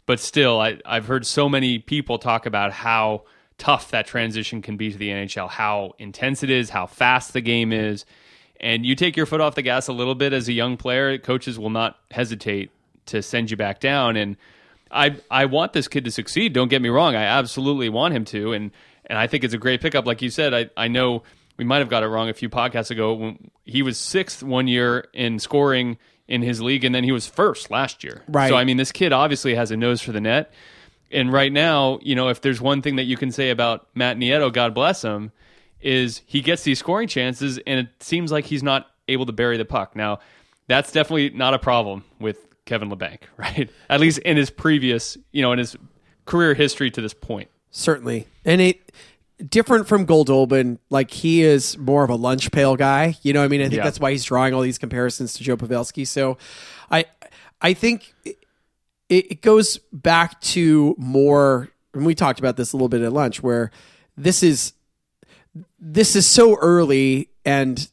But 0.06 0.22
still, 0.22 0.62
I, 0.62 0.80
I've 0.86 1.08
heard 1.08 1.26
so 1.26 1.50
many 1.50 1.78
people 1.78 2.20
talk 2.20 2.46
about 2.46 2.72
how 2.72 3.26
tough 3.58 3.92
that 3.92 4.08
transition 4.08 4.62
can 4.62 4.78
be 4.78 4.92
to 4.92 4.98
the 4.98 5.10
NHL, 5.10 5.50
how 5.50 5.94
intense 6.00 6.42
it 6.42 6.50
is, 6.50 6.70
how 6.70 6.88
fast 6.88 7.34
the 7.34 7.42
game 7.42 7.74
is. 7.74 8.06
And 8.60 8.86
you 8.86 8.96
take 8.96 9.18
your 9.18 9.26
foot 9.26 9.42
off 9.42 9.56
the 9.56 9.62
gas 9.62 9.88
a 9.88 9.94
little 9.94 10.16
bit 10.16 10.34
as 10.34 10.48
a 10.48 10.54
young 10.54 10.78
player, 10.78 11.18
coaches 11.18 11.60
will 11.60 11.70
not 11.70 12.00
hesitate 12.12 12.72
to 13.08 13.22
send 13.22 13.52
you 13.52 13.58
back 13.58 13.80
down. 13.80 14.16
And 14.16 14.38
I 14.92 15.18
I 15.30 15.46
want 15.46 15.74
this 15.74 15.88
kid 15.88 16.06
to 16.06 16.12
succeed. 16.12 16.54
Don't 16.54 16.70
get 16.70 16.82
me 16.82 16.90
wrong. 16.90 17.16
I 17.16 17.24
absolutely 17.24 17.90
want 17.90 18.14
him 18.14 18.26
to. 18.26 18.54
And 18.54 18.72
and 19.06 19.20
I 19.20 19.28
think 19.28 19.44
it's 19.44 19.54
a 19.54 19.58
great 19.58 19.82
pickup. 19.82 20.06
Like 20.06 20.22
you 20.22 20.30
said, 20.30 20.54
I, 20.54 20.70
I 20.78 20.88
know 20.88 21.24
we 21.58 21.66
might 21.66 21.80
have 21.80 21.90
got 21.90 22.04
it 22.04 22.08
wrong 22.08 22.30
a 22.30 22.34
few 22.34 22.50
podcasts 22.50 22.92
ago 22.92 23.14
when 23.14 23.52
he 23.66 23.82
was 23.82 23.98
sixth 23.98 24.42
one 24.42 24.68
year 24.68 25.08
in 25.14 25.40
scoring 25.40 25.98
in 26.28 26.42
his 26.42 26.62
league, 26.62 26.84
and 26.84 26.94
then 26.96 27.04
he 27.04 27.12
was 27.12 27.28
first 27.28 27.70
last 27.70 28.04
year. 28.04 28.24
Right. 28.28 28.50
So 28.50 28.56
I 28.56 28.64
mean, 28.64 28.78
this 28.78 28.92
kid 28.92 29.14
obviously 29.14 29.56
has 29.56 29.72
a 29.72 29.78
nose 29.78 30.02
for 30.02 30.12
the 30.12 30.22
net. 30.22 30.52
And 31.12 31.32
right 31.32 31.52
now, 31.52 32.00
you 32.02 32.16
know, 32.16 32.30
if 32.30 32.42
there's 32.42 32.60
one 32.60 32.82
thing 32.82 32.96
that 32.96 33.04
you 33.04 33.16
can 33.16 33.32
say 33.32 33.52
about 33.52 33.88
Matt 33.94 34.18
Nieto, 34.18 34.52
God 34.52 34.74
bless 34.74 35.04
him, 35.04 35.32
is 35.82 36.22
he 36.26 36.42
gets 36.42 36.64
these 36.64 36.80
scoring 36.80 37.08
chances, 37.08 37.58
and 37.68 37.80
it 37.80 37.88
seems 38.04 38.32
like 38.32 38.46
he's 38.46 38.64
not 38.64 38.88
able 39.08 39.26
to 39.26 39.32
bury 39.34 39.58
the 39.58 39.66
puck. 39.66 39.96
Now, 39.96 40.20
that's 40.68 40.92
definitely 40.92 41.30
not 41.32 41.54
a 41.54 41.60
problem 41.60 42.04
with 42.20 42.38
Kevin 42.66 42.90
Labanc, 42.90 43.20
right? 43.38 43.70
At 43.90 44.00
least 44.00 44.20
in 44.20 44.38
his 44.38 44.50
previous, 44.50 45.18
you 45.32 45.42
know, 45.42 45.52
in 45.52 45.60
his 45.60 45.76
career 46.26 46.54
history 46.56 46.90
to 46.92 47.02
this 47.02 47.14
point. 47.14 47.50
Certainly. 47.70 48.26
And 48.46 48.62
it 48.62 48.92
different 49.50 49.88
from 49.88 50.08
Goldobin, 50.08 50.80
like 50.90 51.12
he 51.12 51.42
is 51.44 51.78
more 51.78 52.04
of 52.04 52.10
a 52.10 52.16
lunch 52.16 52.52
pail 52.52 52.76
guy. 52.76 53.16
You 53.22 53.34
know, 53.34 53.42
what 53.42 53.46
I 53.46 53.48
mean, 53.50 53.62
I 53.62 53.66
think 53.66 53.76
Yeah. 53.78 53.84
that's 53.84 54.00
why 54.00 54.12
he's 54.12 54.24
drawing 54.24 54.54
all 54.54 54.62
these 54.62 54.78
comparisons 54.78 55.34
to 55.34 55.44
Joe 55.44 55.58
Pavelski. 55.58 56.08
So, 56.08 56.38
I 56.90 57.06
I 57.62 57.74
think 57.74 58.14
it, 58.24 58.38
it 59.10 59.42
goes 59.42 59.78
back 59.92 60.40
to 60.42 60.96
more. 60.98 61.70
And 61.94 62.06
we 62.06 62.16
talked 62.16 62.40
about 62.40 62.58
this 62.58 62.74
a 62.74 62.78
little 62.78 62.90
bit 62.90 63.02
at 63.02 63.14
lunch, 63.14 63.44
where 63.44 63.72
this 64.18 64.42
is 64.42 64.74
this 65.80 66.16
is 66.16 66.28
so 66.28 66.56
early 66.58 67.30
and 67.46 67.88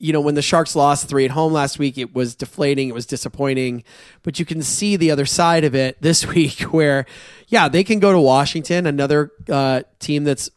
you 0.00 0.12
know, 0.12 0.20
when 0.20 0.34
the 0.34 0.42
Sharks 0.42 0.76
lost 0.76 1.08
three 1.08 1.24
at 1.24 1.32
home 1.32 1.52
last 1.52 1.78
week, 1.78 1.98
it 1.98 2.14
was 2.14 2.34
deflating, 2.34 2.88
it 2.88 2.94
was 2.94 3.06
disappointing. 3.06 3.82
But 4.22 4.38
you 4.38 4.44
can 4.44 4.62
see 4.62 4.96
the 4.96 5.10
other 5.10 5.26
side 5.26 5.64
of 5.64 5.74
it 5.74 6.00
this 6.00 6.26
week 6.34 6.60
where, 6.62 7.04
yeah, 7.48 7.68
they 7.68 7.84
can 7.84 7.98
go 7.98 8.12
to 8.12 8.20
Washington, 8.20 8.86
another 8.86 9.32
uh, 9.48 9.82
team 9.98 10.24
that's 10.24 10.50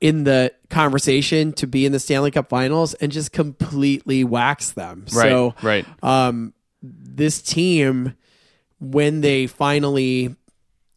in 0.00 0.24
the 0.24 0.52
conversation 0.70 1.52
to 1.54 1.66
be 1.66 1.84
in 1.84 1.92
the 1.92 1.98
Stanley 1.98 2.30
Cup 2.30 2.48
finals 2.48 2.94
and 2.94 3.10
just 3.10 3.32
completely 3.32 4.22
wax 4.22 4.70
them. 4.72 5.06
so, 5.08 5.54
right. 5.62 5.86
um, 6.02 6.52
this 6.82 7.42
team, 7.42 8.14
when 8.78 9.22
they 9.22 9.46
finally 9.46 10.36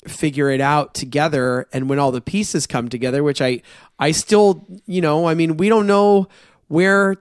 figure 0.08 0.50
it 0.50 0.62
out 0.62 0.94
together 0.94 1.68
and 1.74 1.90
when 1.90 2.00
all 2.00 2.12
the 2.12 2.22
pieces 2.22 2.66
come 2.68 2.90
together, 2.90 3.24
which 3.24 3.42
I, 3.42 3.62
I 4.00 4.12
still, 4.12 4.66
you 4.86 5.02
know, 5.02 5.28
I 5.28 5.34
mean, 5.36 5.58
we 5.58 5.70
don't 5.70 5.88
know 5.88 6.28
where 6.68 7.18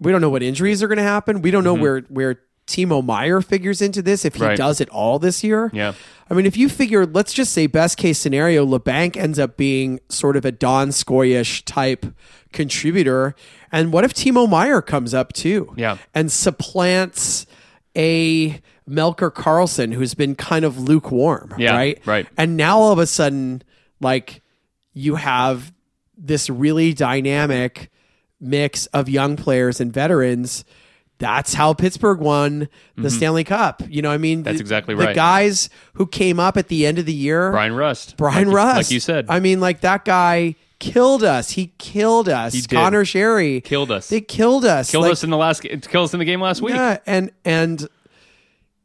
we 0.00 0.10
don't 0.10 0.20
know 0.20 0.30
what 0.30 0.42
injuries 0.42 0.82
are 0.82 0.88
going 0.88 0.98
to 0.98 1.04
happen. 1.04 1.40
We 1.40 1.50
don't 1.52 1.62
know 1.64 1.74
where 1.74 2.00
where 2.08 2.40
Timo 2.66 3.04
Meier 3.04 3.40
figures 3.42 3.80
into 3.82 4.00
this 4.02 4.24
if 4.24 4.34
he 4.34 4.40
Mm-hmm. 4.40 4.48
Right. 4.48 4.56
does 4.58 4.80
it 4.80 4.88
all 4.88 5.18
this 5.18 5.44
year. 5.44 5.70
Yeah. 5.74 5.92
I 6.30 6.34
mean, 6.34 6.46
if 6.46 6.56
you 6.56 6.68
figure, 6.70 7.04
let's 7.06 7.32
just 7.34 7.52
say 7.52 7.66
best 7.66 7.98
case 7.98 8.18
scenario, 8.18 8.64
Labanc 8.66 9.16
ends 9.18 9.38
up 9.38 9.56
being 9.58 10.00
sort 10.08 10.36
of 10.36 10.44
a 10.46 10.50
Don 10.50 10.88
Skoyish 10.88 11.62
type 11.66 12.06
contributor. 12.52 13.34
And 13.70 13.92
what 13.92 14.04
if 14.04 14.14
Timo 14.14 14.48
Meier 14.48 14.80
comes 14.82 15.12
up 15.14 15.32
too? 15.34 15.74
Yeah. 15.76 15.98
And 16.14 16.32
supplants 16.32 17.44
a 17.96 18.60
Melker 18.88 19.32
Karlsson 19.32 19.94
who's 19.94 20.14
been 20.14 20.34
kind 20.34 20.64
of 20.64 20.78
lukewarm. 20.78 21.54
Yeah, 21.58 21.74
Right. 21.74 21.98
right. 22.06 22.26
And 22.36 22.56
now 22.56 22.78
all 22.78 22.92
of 22.92 22.98
a 22.98 23.06
sudden, 23.06 23.62
like, 24.00 24.42
you 24.92 25.14
have 25.16 25.72
this 26.16 26.48
really 26.50 26.92
dynamic 26.92 27.90
mix 28.40 28.86
of 28.86 29.08
young 29.08 29.36
players 29.36 29.80
and 29.80 29.92
veterans. 29.92 30.64
That's 31.18 31.54
how 31.54 31.72
Pittsburgh 31.74 32.18
won 32.18 32.68
the 32.96 33.08
Stanley 33.10 33.44
Cup. 33.44 33.82
You 33.88 34.02
know, 34.02 34.10
I 34.10 34.18
mean, 34.18 34.38
Mm-hmm. 34.38 34.42
That's 34.44 34.58
the- 34.58 34.62
exactly 34.62 34.94
the 34.94 35.04
right. 35.06 35.14
guys 35.16 35.70
who 35.94 36.06
came 36.06 36.38
up 36.38 36.56
at 36.56 36.68
the 36.68 36.84
end 36.86 36.98
of 36.98 37.06
the 37.06 37.12
year, 37.12 37.52
Bryan 37.52 37.74
Rust. 37.74 38.16
Bryan 38.16 38.38
like 38.38 38.46
you- 38.48 38.54
Rust, 38.56 38.76
like 38.76 38.90
you 38.90 39.00
said, 39.00 39.26
I 39.28 39.40
mean, 39.40 39.60
like 39.60 39.80
that 39.80 40.04
guy 40.04 40.56
killed 40.80 41.22
us. 41.24 41.50
He 41.52 41.68
killed 41.78 42.28
us. 42.28 42.52
He. 42.52 42.62
Conor 42.62 43.04
Sheary 43.04 43.62
Killed 43.64 43.90
us. 43.92 44.08
They 44.08 44.20
killed 44.20 44.64
us. 44.64 44.90
killed 44.90 45.04
Like, 45.04 45.12
us 45.12 45.24
in 45.24 45.30
the 45.30 45.36
last. 45.38 45.62
Killed 45.62 46.04
us 46.04 46.12
in 46.12 46.18
the 46.18 46.24
game 46.26 46.40
last 46.42 46.60
week. 46.60 46.74
yeah, 46.74 46.98
and 47.06 47.30
and 47.44 47.88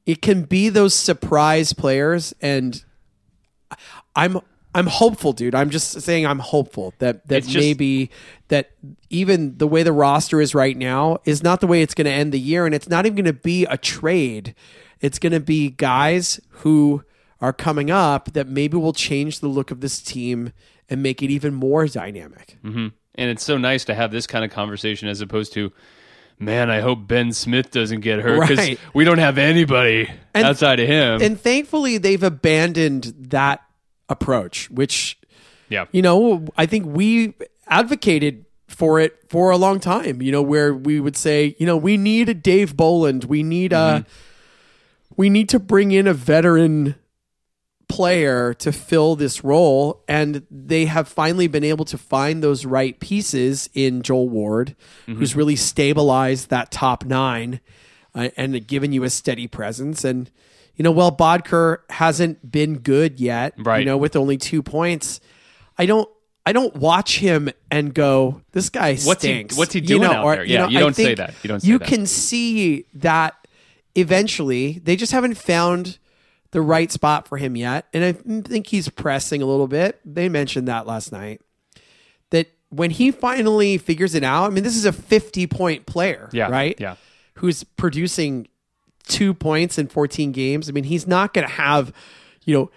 it 0.10 0.24
can 0.24 0.42
be 0.42 0.70
those 0.70 0.96
surprise 0.96 1.72
players, 1.72 2.34
and 2.42 2.84
I'm 4.16 4.40
I'm 4.74 4.88
hopeful, 4.88 5.34
dude. 5.34 5.54
I'm 5.54 5.70
just 5.70 6.02
saying 6.02 6.26
I'm 6.26 6.40
hopeful 6.40 6.96
that 6.98 7.28
that 7.28 7.44
just- 7.44 7.56
maybe 7.56 8.10
that 8.48 8.72
even 9.12 9.60
the 9.60 9.68
way 9.68 9.84
the 9.84 9.94
roster 9.94 10.42
is 10.42 10.56
right 10.56 10.76
now 10.76 11.20
is 11.26 11.44
not 11.44 11.62
the 11.62 11.68
way 11.68 11.84
it's 11.84 11.94
going 11.94 12.06
to 12.06 12.12
end 12.12 12.32
the 12.32 12.40
year, 12.40 12.66
and 12.66 12.74
it's 12.74 12.90
not 12.90 13.06
even 13.06 13.18
going 13.18 13.26
to 13.36 13.40
be 13.40 13.66
a 13.66 13.78
trade. 13.78 14.56
It's 15.00 15.20
going 15.20 15.34
to 15.34 15.40
be 15.40 15.70
guys 15.70 16.40
who 16.50 17.04
are 17.40 17.54
coming 17.54 17.92
up 17.92 18.34
that 18.34 18.48
maybe 18.48 18.78
will 18.78 18.94
change 18.94 19.42
the 19.42 19.48
look 19.48 19.70
of 19.70 19.80
this 19.80 20.02
team 20.02 20.54
and 20.90 21.04
make 21.04 21.22
it 21.22 21.30
even 21.30 21.54
more 21.54 21.86
dynamic. 21.88 22.58
Mm-hmm. 22.66 22.88
And 23.14 23.30
it's 23.30 23.44
so 23.44 23.60
nice 23.60 23.86
to 23.86 23.94
have 23.94 24.12
this 24.12 24.26
kind 24.26 24.44
of 24.44 24.50
conversation 24.50 25.08
as 25.08 25.22
opposed 25.22 25.54
to, 25.54 25.72
man, 26.40 26.70
I 26.70 26.80
hope 26.80 27.08
Ben 27.08 27.34
Smith 27.34 27.72
doesn't 27.72 28.00
get 28.00 28.20
hurt 28.20 28.42
because 28.42 28.58
Right. 28.58 28.80
we 28.94 29.04
don't 29.04 29.18
have 29.20 29.38
anybody 29.38 30.10
And- 30.34 30.46
outside 30.46 30.80
of 30.80 30.88
him. 30.88 31.22
And 31.22 31.40
thankfully, 31.40 31.98
they've 31.98 32.24
abandoned 32.24 33.14
that 33.30 33.62
approach, 34.08 34.72
which 34.72 35.18
yeah. 35.70 35.86
you 35.92 36.02
know, 36.02 36.46
I 36.58 36.66
think 36.66 36.86
we 36.88 37.34
advocated 37.68 38.46
for 38.68 39.00
it 39.00 39.16
for 39.28 39.52
a 39.52 39.58
long 39.58 39.80
time, 39.80 40.22
you 40.22 40.32
know, 40.32 40.42
where 40.42 40.74
we 40.74 41.00
would 41.00 41.18
say, 41.18 41.56
you 41.60 41.66
know, 41.66 41.78
we 41.78 41.98
need 41.98 42.30
a 42.30 42.34
Dave 42.34 42.76
Bolland. 42.76 43.26
We 43.26 43.44
need 43.44 43.74
a, 43.74 43.76
mm-hmm. 44.06 44.10
we 45.18 45.30
need 45.30 45.50
to 45.50 45.60
bring 45.60 45.92
in 45.92 46.08
a 46.08 46.14
veteran 46.14 46.96
player 47.90 48.54
to 48.54 48.72
fill 48.72 49.16
this 49.18 49.44
role. 49.44 50.04
And 50.08 50.46
they 50.50 50.86
have 50.86 51.08
finally 51.10 51.48
been 51.48 51.64
able 51.66 51.84
to 51.86 51.98
find 51.98 52.42
those 52.42 52.66
right 52.66 52.98
pieces 53.00 53.70
in 53.74 54.02
Joel 54.04 54.30
Ward, 54.30 54.76
who's 55.08 55.36
really 55.36 55.58
stabilized 55.58 56.50
that 56.50 56.72
top 56.72 57.04
nine 57.04 57.60
uh, 58.16 58.30
and 58.38 58.66
given 58.66 58.94
you 58.94 59.04
a 59.04 59.10
steady 59.10 59.48
presence. 59.48 60.04
And, 60.06 60.32
you 60.76 60.84
know, 60.84 60.92
well, 60.92 61.12
Boedker 61.12 61.80
hasn't 61.90 62.50
been 62.52 62.78
good 62.78 63.20
yet, 63.20 63.54
Right. 63.58 63.80
you 63.80 63.86
know, 63.86 63.98
with 63.98 64.16
only 64.16 64.38
two 64.38 64.64
points. 64.64 65.20
I 65.78 65.86
don't. 65.86 66.08
I 66.46 66.54
don't 66.54 66.76
watch 66.78 67.20
him 67.20 67.50
and 67.70 67.94
go, 67.94 68.42
"This 68.54 68.70
guy 68.70 68.96
What's 68.96 69.22
he- 69.24 69.28
stinks." 69.28 69.58
what's 69.58 69.74
he 69.74 69.82
You 69.82 69.86
doing 69.88 70.02
know, 70.04 70.12
out 70.14 70.26
or, 70.26 70.36
there? 70.38 70.46
you 70.46 70.54
Yeah, 70.54 70.62
know, 70.64 70.70
you 70.70 70.80
don't 70.80 70.96
say 70.96 71.14
that. 71.14 71.34
You 71.44 71.48
don't 71.48 71.60
say 71.60 71.68
You 71.68 71.78
that. 71.78 71.88
can 71.88 72.06
see 72.08 72.86
that 72.96 73.36
eventually 73.96 74.80
they 74.84 74.96
just 74.96 75.12
haven't 75.12 75.36
found 75.38 76.00
the 76.52 76.62
right 76.62 76.92
spot 76.92 77.28
for 77.28 77.38
him 77.38 77.56
yet, 77.56 77.86
and 77.94 78.04
I 78.04 78.12
think 78.12 78.68
he's 78.68 78.90
pressing 78.90 79.42
a 79.42 79.46
little 79.46 79.68
bit. 79.68 80.00
They 80.06 80.30
mentioned 80.30 80.68
that 80.68 80.88
last 80.88 81.12
night. 81.12 81.42
That 82.32 82.48
when 82.70 82.92
he 82.92 83.12
finally 83.12 83.78
figures 83.78 84.16
it 84.16 84.24
out, 84.24 84.46
I 84.46 84.50
mean, 84.54 84.64
this 84.64 84.76
is 84.76 84.86
a 84.86 84.92
fifty-point 84.92 85.86
player, 85.86 86.30
Yeah, 86.32 86.50
right? 86.50 86.76
yeah. 86.80 86.96
who's 87.36 87.64
producing 87.64 88.48
two 89.08 89.34
points 89.34 89.78
in 89.80 89.88
14 89.88 90.32
games. 90.32 90.70
I 90.70 90.72
mean, 90.72 90.84
he's 90.84 91.08
not 91.08 91.34
going 91.34 91.48
to 91.48 91.54
have, 91.54 91.92
you 92.46 92.54
know, 92.54 92.72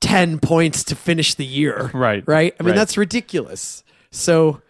10 0.00 0.38
points 0.38 0.82
to 0.84 0.94
finish 0.96 1.34
the 1.34 1.44
year. 1.44 1.90
Right, 1.92 2.24
Right. 2.26 2.54
I 2.58 2.62
mean, 2.62 2.70
right. 2.70 2.76
that's 2.76 2.96
ridiculous. 2.96 3.84
So, 4.10 4.62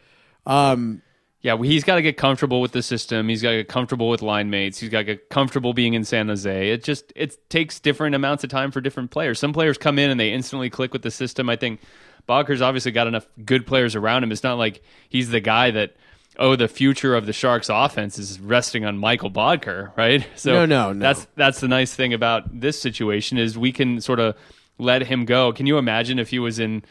um, 0.44 1.02
Yeah, 1.42 1.56
he's 1.56 1.82
got 1.82 1.96
to 1.96 2.02
get 2.02 2.16
comfortable 2.16 2.61
with 2.61 2.70
the 2.70 2.82
system. 2.82 3.28
He's 3.28 3.42
got 3.42 3.50
to 3.50 3.56
get 3.58 3.68
comfortable 3.68 4.08
with 4.08 4.22
line 4.22 4.49
mates. 4.49 4.78
He's 4.78 4.90
got 4.90 4.99
to 4.99 5.04
get 5.04 5.28
comfortable 5.28 5.75
being 5.75 5.94
in 5.94 6.04
San 6.04 6.28
Jose. 6.28 6.70
It 6.70 6.84
just 6.84 7.12
it 7.16 7.50
takes 7.50 7.80
different 7.80 8.14
amounts 8.14 8.44
of 8.44 8.50
time 8.50 8.70
for 8.70 8.80
different 8.80 9.11
players. 9.11 9.40
Some 9.40 9.52
players 9.52 9.76
come 9.76 9.99
in 9.99 10.08
and 10.08 10.20
they 10.20 10.32
instantly 10.32 10.70
click 10.70 10.92
with 10.92 11.02
the 11.02 11.11
system. 11.11 11.49
I 11.49 11.56
think 11.56 11.80
Boedker's 12.28 12.62
obviously 12.62 12.92
got 12.92 13.08
enough 13.08 13.26
good 13.44 13.66
players 13.66 13.96
around 13.96 14.22
him. 14.22 14.30
It's 14.30 14.44
not 14.44 14.56
like 14.56 14.82
he's 15.08 15.30
the 15.30 15.40
guy 15.40 15.72
that 15.72 15.96
oh 16.38 16.54
the 16.54 16.68
future 16.68 17.16
of 17.16 17.26
the 17.26 17.32
Sharks 17.32 17.68
offense 17.68 18.20
is 18.20 18.38
resting 18.38 18.84
on 18.84 18.96
Michael 18.96 19.30
Boedker, 19.30 19.96
right? 19.96 20.25
So 20.37 20.52
No, 20.52 20.66
no, 20.66 20.92
no. 20.92 21.00
That's 21.00 21.26
that's 21.34 21.61
the 21.61 21.68
nice 21.68 21.92
thing 21.92 22.14
about 22.14 22.61
this 22.61 22.80
situation 22.80 23.37
is 23.37 23.58
we 23.58 23.72
can 23.72 24.00
sort 24.00 24.20
of 24.20 24.37
let 24.78 25.02
him 25.02 25.25
go. 25.25 25.52
Can 25.52 25.66
you 25.66 25.76
imagine 25.76 26.20
if 26.20 26.28
he 26.30 26.38
was 26.38 26.61
in 26.61 26.84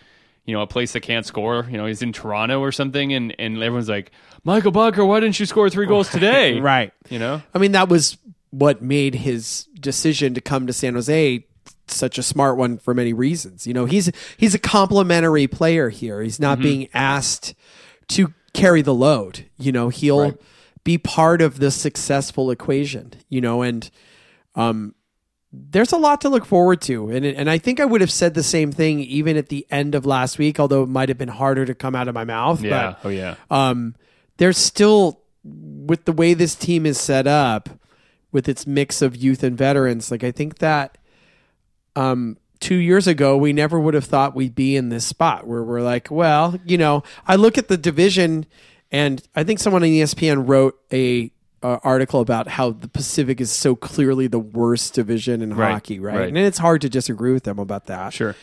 you 0.46 0.56
know, 0.56 0.62
a 0.62 0.68
place 0.68 0.94
that 0.94 1.02
can't 1.02 1.26
score. 1.26 1.68
You 1.70 1.78
know, 1.78 1.86
he's 1.86 2.02
in 2.02 2.14
Toronto 2.14 2.60
or 2.60 2.72
something, 2.72 3.14
and, 3.14 3.36
and 3.40 3.58
everyone's 3.58 3.90
like, 3.90 4.12
Michael 4.44 4.72
Barker, 4.72 5.06
why 5.06 5.20
didn't 5.20 5.40
you 5.40 5.46
score 5.46 5.70
three 5.70 5.86
goals 5.86 6.10
today? 6.12 6.60
right. 6.60 6.92
You 7.10 7.20
know? 7.20 7.42
I 7.54 7.58
mean, 7.60 7.74
that 7.74 7.90
was 7.90 8.18
what 8.50 8.82
made 8.82 9.16
his 9.16 9.66
decision 9.80 10.34
to 10.34 10.42
come 10.42 10.68
to 10.68 10.74
San 10.74 10.94
Jose 10.96 11.46
such 11.88 12.18
a 12.18 12.24
smart 12.24 12.58
one 12.58 12.78
for 12.78 12.94
many 12.94 13.12
reasons. 13.14 13.68
You 13.68 13.74
know, 13.74 13.86
he's 13.86 14.10
he's 14.38 14.56
a 14.56 14.60
complimentary 14.60 15.48
player 15.48 15.90
here. 15.90 16.22
He's 16.22 16.40
not 16.40 16.60
being 16.60 16.88
asked 16.94 17.54
to 18.10 18.34
carry 18.54 18.82
the 18.82 18.94
load. 18.94 19.46
You 19.58 19.72
know, 19.74 19.90
he'll 19.90 20.20
Right. 20.22 20.38
be 20.86 20.98
part 20.98 21.42
of 21.42 21.60
the 21.60 21.70
successful 21.70 22.50
equation. 22.50 23.14
You 23.30 23.42
know, 23.42 23.62
and 23.62 23.90
um, 24.56 24.96
there's 25.54 25.92
a 25.92 25.98
lot 25.98 26.22
to 26.22 26.30
look 26.30 26.46
forward 26.46 26.82
to. 26.84 27.10
And 27.10 27.26
and 27.26 27.50
I 27.50 27.58
think 27.58 27.80
I 27.80 27.86
would 27.86 28.02
have 28.02 28.12
said 28.12 28.34
the 28.34 28.44
same 28.44 28.72
thing 28.72 29.00
even 29.02 29.38
at 29.38 29.50
the 29.50 29.68
end 29.70 29.96
of 29.96 30.06
last 30.06 30.38
week, 30.38 30.60
although 30.60 30.84
it 30.84 30.90
might 30.90 31.10
have 31.10 31.18
been 31.18 31.28
harder 31.28 31.66
to 31.66 31.76
come 31.76 31.96
out 31.96 32.08
of 32.08 32.16
my 32.16 32.24
mouth. 32.24 32.62
Yeah. 32.62 32.96
But 33.02 33.08
oh, 33.08 33.10
yeah. 33.10 33.36
um, 33.50 33.96
there's 34.38 34.58
still 34.58 35.22
with 35.44 36.06
the 36.06 36.12
way 36.12 36.34
this 36.34 36.56
team 36.56 36.86
is 36.86 37.00
set 37.00 37.28
up 37.28 37.70
with 38.32 38.48
its 38.48 38.66
mix 38.66 39.02
of 39.02 39.16
youth 39.16 39.44
and 39.44 39.58
veterans 39.58 40.12
like 40.12 40.24
i 40.24 40.32
think 40.32 40.60
that 40.60 40.98
um 41.96 42.38
two 42.60 42.76
years 42.76 43.08
ago 43.08 43.36
we 43.36 43.52
never 43.52 43.80
would 43.80 43.94
have 43.94 44.06
thought 44.06 44.36
we'd 44.36 44.56
be 44.56 44.76
in 44.76 44.90
this 44.90 45.06
spot 45.06 45.48
where 45.48 45.64
we're 45.64 45.82
like 45.82 46.10
well 46.12 46.56
you 46.66 46.78
know 46.78 47.04
i 47.28 47.36
look 47.36 47.58
at 47.58 47.68
the 47.68 47.78
division 47.78 48.46
and 48.92 49.28
i 49.36 49.44
think 49.44 49.60
someone 49.60 49.84
on 49.84 49.90
espn 49.90 50.48
wrote 50.48 50.80
a 50.94 51.32
uh, 51.64 51.78
article 51.84 52.20
about 52.22 52.48
how 52.48 52.72
the 52.72 52.88
pacific 52.88 53.40
is 53.42 53.52
so 53.52 53.76
clearly 53.76 54.28
the 54.28 54.40
worst 54.40 54.94
division 54.94 55.42
in 55.42 55.54
Right, 55.54 55.72
hockey 55.72 56.00
right? 56.00 56.16
right. 56.18 56.28
and 56.30 56.38
it's 56.38 56.58
hard 56.58 56.82
to 56.82 56.90
disagree 56.90 57.34
with 57.34 57.44
them 57.44 57.60
about 57.60 57.86
that 57.86 58.14
Sure. 58.14 58.36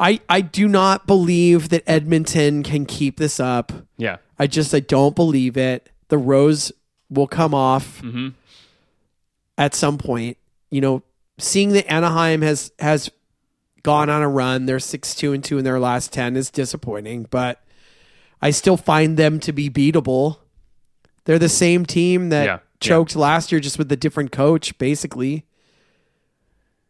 i 0.00 0.20
i 0.28 0.40
do 0.40 0.66
not 0.68 1.06
believe 1.06 1.68
that 1.68 1.82
edmonton 1.86 2.62
can 2.62 2.84
keep 2.86 3.16
this 3.18 3.38
up 3.40 3.72
Yeah. 3.96 4.16
I 4.40 4.46
just 4.46 4.72
I 4.74 4.78
don't 4.80 5.16
believe 5.16 5.56
it. 5.56 5.90
The 6.08 6.18
rose 6.18 6.70
will 7.10 7.26
come 7.26 7.54
off 7.54 8.00
Mm-hmm. 8.02 8.28
at 9.56 9.74
some 9.74 9.98
point. 9.98 10.36
You 10.70 10.80
know, 10.80 11.02
seeing 11.38 11.70
that 11.72 11.90
Anaheim 11.92 12.42
has 12.42 12.70
has 12.78 13.10
gone 13.82 14.10
on 14.10 14.22
a 14.22 14.28
run, 14.28 14.66
they're 14.66 14.78
six 14.78 15.14
two 15.14 15.32
and 15.32 15.42
two 15.42 15.58
in 15.58 15.64
their 15.64 15.80
last 15.80 16.12
ten 16.12 16.36
is 16.36 16.50
disappointing, 16.50 17.26
but 17.30 17.62
I 18.40 18.50
still 18.50 18.76
find 18.76 19.16
them 19.16 19.40
to 19.40 19.52
be 19.52 19.68
beatable. 19.70 20.36
They're 21.24 21.38
the 21.38 21.48
same 21.48 21.84
team 21.86 22.28
that 22.30 22.44
Yeah, 22.44 22.52
yeah. 22.54 22.58
choked 22.80 23.14
last 23.16 23.52
year, 23.52 23.60
just 23.60 23.78
with 23.78 23.90
a 23.92 23.96
different 23.96 24.32
coach, 24.32 24.76
basically. 24.78 25.44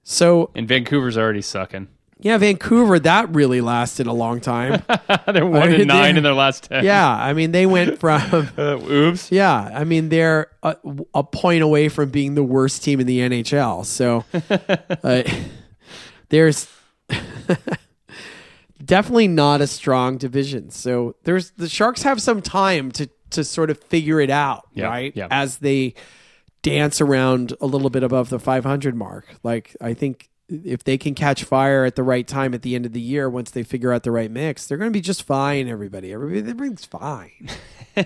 So 0.03 0.51
And 0.55 0.67
Vancouver's 0.67 1.19
already 1.19 1.43
sucking. 1.43 1.89
yeah, 2.21 2.39
Vancouver 2.39 2.99
that 3.01 3.29
really 3.35 3.61
lasted 3.61 4.07
a 4.07 4.13
long 4.13 4.41
time. 4.41 4.83
they're 5.27 5.45
one 5.47 5.63
I 5.63 5.67
mean, 5.69 5.81
and 5.83 5.89
nine 5.89 6.17
in 6.17 6.23
their 6.23 6.33
last 6.35 6.65
ten. 6.65 6.85
yeah, 6.85 7.09
I 7.11 7.33
mean 7.33 7.53
they 7.53 7.67
went 7.67 7.99
from 8.01 8.23
Uh, 8.59 8.79
oops. 8.91 9.31
Yeah, 9.31 9.71
I 9.75 9.85
mean 9.85 10.09
they're 10.09 10.49
a, 10.63 10.77
a 11.15 11.23
point 11.25 11.63
away 11.63 11.89
from 11.89 12.11
being 12.11 12.35
the 12.35 12.43
worst 12.45 12.83
team 12.83 13.01
in 13.01 13.07
the 13.07 13.19
NHL. 13.21 13.85
So 13.85 14.25
uh, 15.05 15.23
there's 16.31 16.69
definitely 18.85 19.29
not 19.29 19.61
a 19.61 19.67
strong 19.67 20.17
division. 20.19 20.71
So 20.71 21.17
there's 21.25 21.51
the 21.51 21.69
Sharks 21.69 22.03
have 22.03 22.21
some 22.23 22.41
time 22.43 22.91
to 22.93 23.09
to 23.31 23.45
sort 23.45 23.71
of 23.71 23.79
figure 23.85 24.21
it 24.21 24.31
out, 24.31 24.67
Yeah, 24.75 24.87
right? 24.87 25.13
yeah. 25.15 25.29
As 25.31 25.59
they 25.59 25.95
dance 26.63 27.01
around 27.01 27.55
a 27.61 27.67
little 27.67 27.91
bit 27.91 28.03
above 28.03 28.29
the 28.31 28.39
500 28.39 28.95
mark. 28.97 29.27
Like 29.43 29.77
I 29.81 29.95
think 29.95 30.29
if 30.49 30.83
they 30.85 30.97
can 30.97 31.15
catch 31.15 31.45
fire 31.45 31.85
at 31.85 31.95
the 31.95 32.03
right 32.03 32.27
time 32.27 32.55
at 32.55 32.63
the 32.63 32.75
end 32.75 32.87
of 32.87 32.93
the 32.93 33.01
year, 33.01 33.29
once 33.29 33.51
they 33.51 33.63
figure 33.63 33.93
out 33.93 34.03
the 34.03 34.11
right 34.11 34.31
mix, 34.31 34.67
they're 34.67 34.79
going 34.79 34.91
to 34.91 34.97
be 34.97 35.01
just 35.03 35.23
fine. 35.25 35.69
Everybody, 35.69 36.13
everybody, 36.13 36.51
everything's 36.51 36.85
fine. 36.85 37.49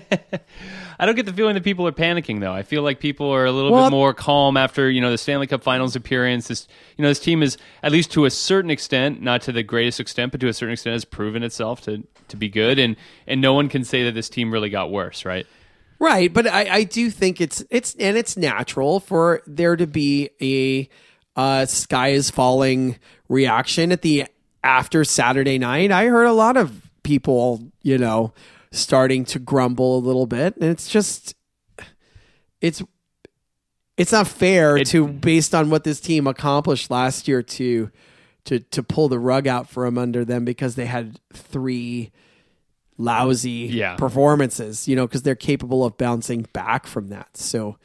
I 0.99 1.05
don't 1.05 1.15
get 1.15 1.25
the 1.25 1.33
feeling 1.33 1.53
that 1.55 1.63
people 1.63 1.87
are 1.87 1.91
panicking 1.91 2.39
though. 2.39 2.51
I 2.51 2.63
feel 2.63 2.81
like 2.81 2.99
people 2.99 3.29
are 3.29 3.45
a 3.45 3.51
little 3.51 3.71
Well- 3.71 3.85
bit 3.89 3.95
more 3.95 4.13
calm 4.13 4.57
after 4.57 4.89
you 4.89 5.01
know 5.01 5.11
the 5.11 5.17
Stanley 5.17 5.47
Cup 5.47 5.63
Finals 5.63 5.95
appearance. 5.95 6.47
This 6.47 6.67
you 6.97 7.03
know 7.03 7.09
this 7.09 7.19
team 7.19 7.43
is 7.43 7.57
at 7.81 7.91
least 7.91 8.11
to 8.13 8.25
a 8.25 8.29
certain 8.31 8.71
extent, 8.71 9.21
not 9.21 9.41
to 9.43 9.51
the 9.51 9.63
greatest 9.63 9.99
extent, 9.99 10.31
but 10.31 10.41
to 10.41 10.47
a 10.47 10.53
certain 10.53 10.73
extent, 10.73 10.93
has 10.93 11.05
proven 11.05 11.43
itself 11.43 11.81
to 11.81 12.03
to 12.29 12.35
be 12.37 12.49
good, 12.49 12.79
and 12.79 12.95
and 13.27 13.39
no 13.41 13.53
one 13.53 13.69
can 13.69 13.83
say 13.83 14.03
that 14.05 14.13
this 14.13 14.29
team 14.29 14.51
really 14.51 14.69
got 14.69 14.91
worse, 14.91 15.25
right? 15.25 15.45
Right, 15.99 16.33
but 16.33 16.47
I, 16.47 16.67
I 16.69 16.83
do 16.83 17.09
think 17.09 17.39
it's 17.39 17.63
it's 17.69 17.95
and 17.99 18.17
it's 18.17 18.35
natural 18.35 18.99
for 18.99 19.41
there 19.47 19.75
to 19.75 19.87
be 19.87 20.31
a 20.41 20.89
uh, 21.35 21.65
sky 21.65 22.09
is 22.09 22.29
falling 22.29 22.97
reaction 23.29 23.91
at 23.91 24.01
the 24.01 24.25
after 24.63 25.03
Saturday 25.03 25.57
night. 25.57 25.91
I 25.91 26.05
heard 26.05 26.25
a 26.25 26.33
lot 26.33 26.57
of 26.57 26.89
people, 27.03 27.71
you 27.81 27.97
know, 27.97 28.33
starting 28.71 29.25
to 29.25 29.39
grumble 29.39 29.97
a 29.97 29.99
little 29.99 30.25
bit, 30.27 30.55
and 30.57 30.69
it's 30.69 30.87
just 30.89 31.35
it's 32.61 32.81
it's 33.97 34.11
not 34.11 34.27
fair 34.27 34.77
It- 34.77 34.87
to 34.87 35.07
based 35.07 35.53
on 35.53 35.69
what 35.69 35.83
this 35.83 35.99
team 35.99 36.27
accomplished 36.27 36.89
last 36.89 37.27
year 37.27 37.43
to 37.43 37.91
to 38.45 38.59
to 38.59 38.83
pull 38.83 39.07
the 39.09 39.19
rug 39.19 39.47
out 39.47 39.69
from 39.69 39.97
under 39.97 40.25
them 40.25 40.45
because 40.45 40.75
they 40.75 40.85
had 40.85 41.19
three 41.33 42.11
lousy 42.97 43.69
Yeah. 43.71 43.95
performances, 43.95 44.87
you 44.87 44.95
know, 44.95 45.07
because 45.07 45.23
they're 45.23 45.35
capable 45.35 45.83
of 45.85 45.97
bouncing 45.97 46.45
back 46.53 46.85
from 46.87 47.09
that. 47.09 47.35
So 47.37 47.77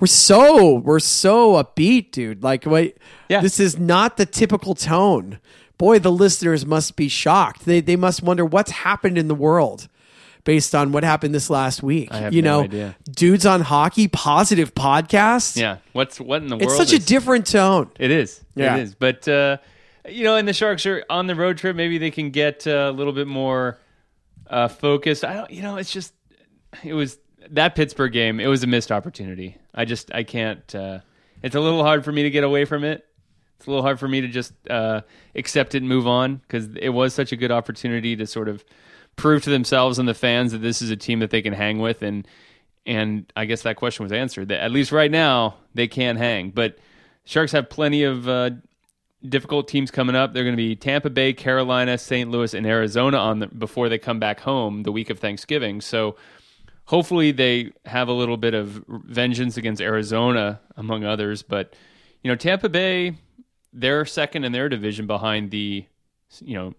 we're 0.00 0.06
so 0.08 0.74
we're 0.74 0.98
so 1.00 1.52
upbeat, 1.54 2.10
dude. 2.10 2.42
Like, 2.42 2.66
wait, 2.66 2.96
Yeah. 3.28 3.40
this 3.40 3.60
is 3.60 3.78
not 3.78 4.16
the 4.16 4.26
typical 4.26 4.74
tone. 4.74 5.38
Boy, 5.78 5.98
the 5.98 6.10
listeners 6.12 6.64
must 6.66 6.96
be 6.96 7.08
shocked. 7.08 7.64
They 7.66 7.80
they 7.80 7.96
must 7.96 8.22
wonder 8.22 8.44
what's 8.44 8.70
happened 8.72 9.18
in 9.18 9.28
the 9.28 9.34
world 9.34 9.88
based 10.44 10.74
on 10.74 10.92
what 10.92 11.02
happened 11.04 11.34
this 11.34 11.50
last 11.50 11.82
week. 11.82 12.08
You 12.30 12.40
no 12.42 12.58
know, 12.60 12.64
idea. 12.64 12.96
dudes 13.10 13.44
on 13.44 13.60
hockey 13.62 14.08
positive 14.08 14.74
podcast. 14.74 15.56
Yeah. 15.56 15.78
What's 15.92 16.18
what 16.20 16.42
in 16.42 16.48
the 16.48 16.56
it's 16.56 16.66
world? 16.66 16.80
It's 16.80 16.90
such 16.90 17.00
a 17.00 17.04
different 17.04 17.46
tone. 17.46 17.90
It 17.98 18.10
is. 18.10 18.42
Yeah. 18.54 18.76
It 18.76 18.82
is. 18.82 18.94
But 18.94 19.26
uh, 19.28 19.58
you 20.08 20.24
know, 20.24 20.36
and 20.36 20.46
the 20.48 20.52
Sharks 20.52 20.86
are 20.86 21.04
on 21.10 21.26
the 21.26 21.34
road 21.34 21.58
trip. 21.58 21.76
Maybe 21.76 21.98
they 21.98 22.10
can 22.10 22.30
get 22.30 22.66
uh, 22.66 22.88
a 22.88 22.92
little 22.92 23.12
bit 23.12 23.26
more 23.26 23.78
uh, 24.48 24.68
focused. 24.68 25.24
I 25.24 25.34
don't. 25.34 25.50
You 25.50 25.62
know, 25.62 25.76
it's 25.76 25.92
just 25.92 26.14
it 26.84 26.94
was 26.94 27.18
that 27.50 27.74
Pittsburgh 27.74 28.12
game. 28.12 28.40
It 28.40 28.46
was 28.46 28.62
a 28.62 28.66
missed 28.66 28.92
opportunity. 28.92 29.56
I 29.74 29.84
just 29.84 30.12
I 30.14 30.24
can't. 30.24 30.74
Uh, 30.74 31.00
it's 31.42 31.54
a 31.54 31.60
little 31.60 31.82
hard 31.82 32.04
for 32.04 32.12
me 32.12 32.22
to 32.24 32.30
get 32.30 32.44
away 32.44 32.64
from 32.64 32.84
it. 32.84 33.06
It's 33.58 33.66
a 33.66 33.70
little 33.70 33.82
hard 33.82 33.98
for 33.98 34.08
me 34.08 34.20
to 34.20 34.28
just 34.28 34.52
uh, 34.68 35.02
accept 35.34 35.74
it 35.74 35.78
and 35.78 35.88
move 35.88 36.06
on 36.06 36.36
because 36.36 36.68
it 36.76 36.90
was 36.90 37.14
such 37.14 37.32
a 37.32 37.36
good 37.36 37.50
opportunity 37.50 38.14
to 38.16 38.26
sort 38.26 38.48
of 38.48 38.64
prove 39.16 39.42
to 39.44 39.50
themselves 39.50 39.98
and 39.98 40.06
the 40.06 40.14
fans 40.14 40.52
that 40.52 40.58
this 40.58 40.82
is 40.82 40.90
a 40.90 40.96
team 40.96 41.20
that 41.20 41.30
they 41.30 41.40
can 41.40 41.54
hang 41.54 41.78
with 41.78 42.02
and 42.02 42.26
and 42.84 43.32
I 43.34 43.46
guess 43.46 43.62
that 43.62 43.76
question 43.76 44.04
was 44.04 44.12
answered. 44.12 44.48
That 44.48 44.62
at 44.62 44.70
least 44.70 44.92
right 44.92 45.10
now 45.10 45.56
they 45.74 45.88
can 45.88 46.16
hang, 46.16 46.50
but 46.50 46.78
Sharks 47.24 47.52
have 47.52 47.68
plenty 47.68 48.04
of 48.04 48.28
uh, 48.28 48.50
difficult 49.28 49.68
teams 49.68 49.90
coming 49.90 50.16
up. 50.16 50.32
They're 50.32 50.44
going 50.44 50.56
to 50.56 50.62
be 50.62 50.76
Tampa 50.76 51.10
Bay, 51.10 51.32
Carolina, 51.32 51.98
St. 51.98 52.30
Louis, 52.30 52.54
and 52.54 52.66
Arizona 52.66 53.18
on 53.18 53.40
the, 53.40 53.46
before 53.46 53.88
they 53.88 53.98
come 53.98 54.18
back 54.18 54.40
home 54.40 54.82
the 54.82 54.92
week 54.92 55.10
of 55.10 55.18
Thanksgiving. 55.18 55.80
So 55.80 56.16
hopefully 56.84 57.32
they 57.32 57.72
have 57.84 58.08
a 58.08 58.12
little 58.12 58.36
bit 58.36 58.54
of 58.54 58.84
vengeance 58.88 59.56
against 59.56 59.80
Arizona, 59.80 60.60
among 60.76 61.04
others. 61.04 61.42
But 61.42 61.74
you 62.22 62.30
know, 62.30 62.36
Tampa 62.36 62.68
Bay, 62.68 63.16
they're 63.72 64.04
second 64.04 64.44
in 64.44 64.52
their 64.52 64.68
division 64.68 65.06
behind 65.06 65.50
the 65.50 65.84
you 66.40 66.54
know 66.54 66.74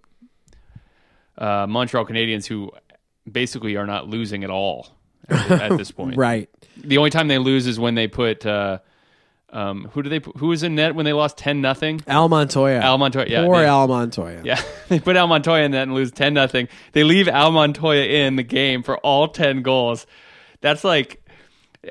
uh, 1.37 1.67
Montreal 1.67 2.05
Canadiens, 2.05 2.45
who 2.45 2.71
basically 3.29 3.75
are 3.75 3.85
not 3.85 4.07
losing 4.07 4.43
at 4.43 4.49
all 4.49 4.89
at, 5.29 5.51
at 5.51 5.77
this 5.77 5.91
point. 5.91 6.17
Right. 6.17 6.49
The 6.77 6.97
only 6.97 7.09
time 7.09 7.27
they 7.27 7.37
lose 7.37 7.67
is 7.67 7.79
when 7.79 7.95
they 7.95 8.07
put 8.07 8.45
uh, 8.45 8.79
um, 9.53 9.89
who 9.93 10.03
do 10.03 10.09
they 10.09 10.19
who 10.37 10.47
was 10.47 10.63
in 10.63 10.75
net 10.75 10.93
when 10.95 11.05
they 11.05 11.13
lost 11.13 11.37
ten 11.37 11.61
nothing? 11.61 12.01
Al 12.07 12.27
Montoya. 12.29 12.79
Al 12.79 12.97
Montoya. 12.97 13.27
Yeah, 13.29 13.45
Poor 13.45 13.59
they- 13.59 13.65
Al 13.65 13.87
Montoya. 13.87 14.41
yeah, 14.43 14.61
they 14.89 14.99
put 14.99 15.15
Al 15.15 15.27
Montoya 15.27 15.63
in 15.63 15.71
that 15.71 15.83
and 15.83 15.93
lose 15.93 16.11
ten 16.11 16.33
nothing. 16.33 16.67
They 16.91 17.03
leave 17.03 17.27
Al 17.27 17.51
Montoya 17.51 18.03
in 18.03 18.35
the 18.35 18.43
game 18.43 18.83
for 18.83 18.97
all 18.97 19.27
ten 19.29 19.61
goals. 19.61 20.05
That's 20.59 20.83
like, 20.83 21.23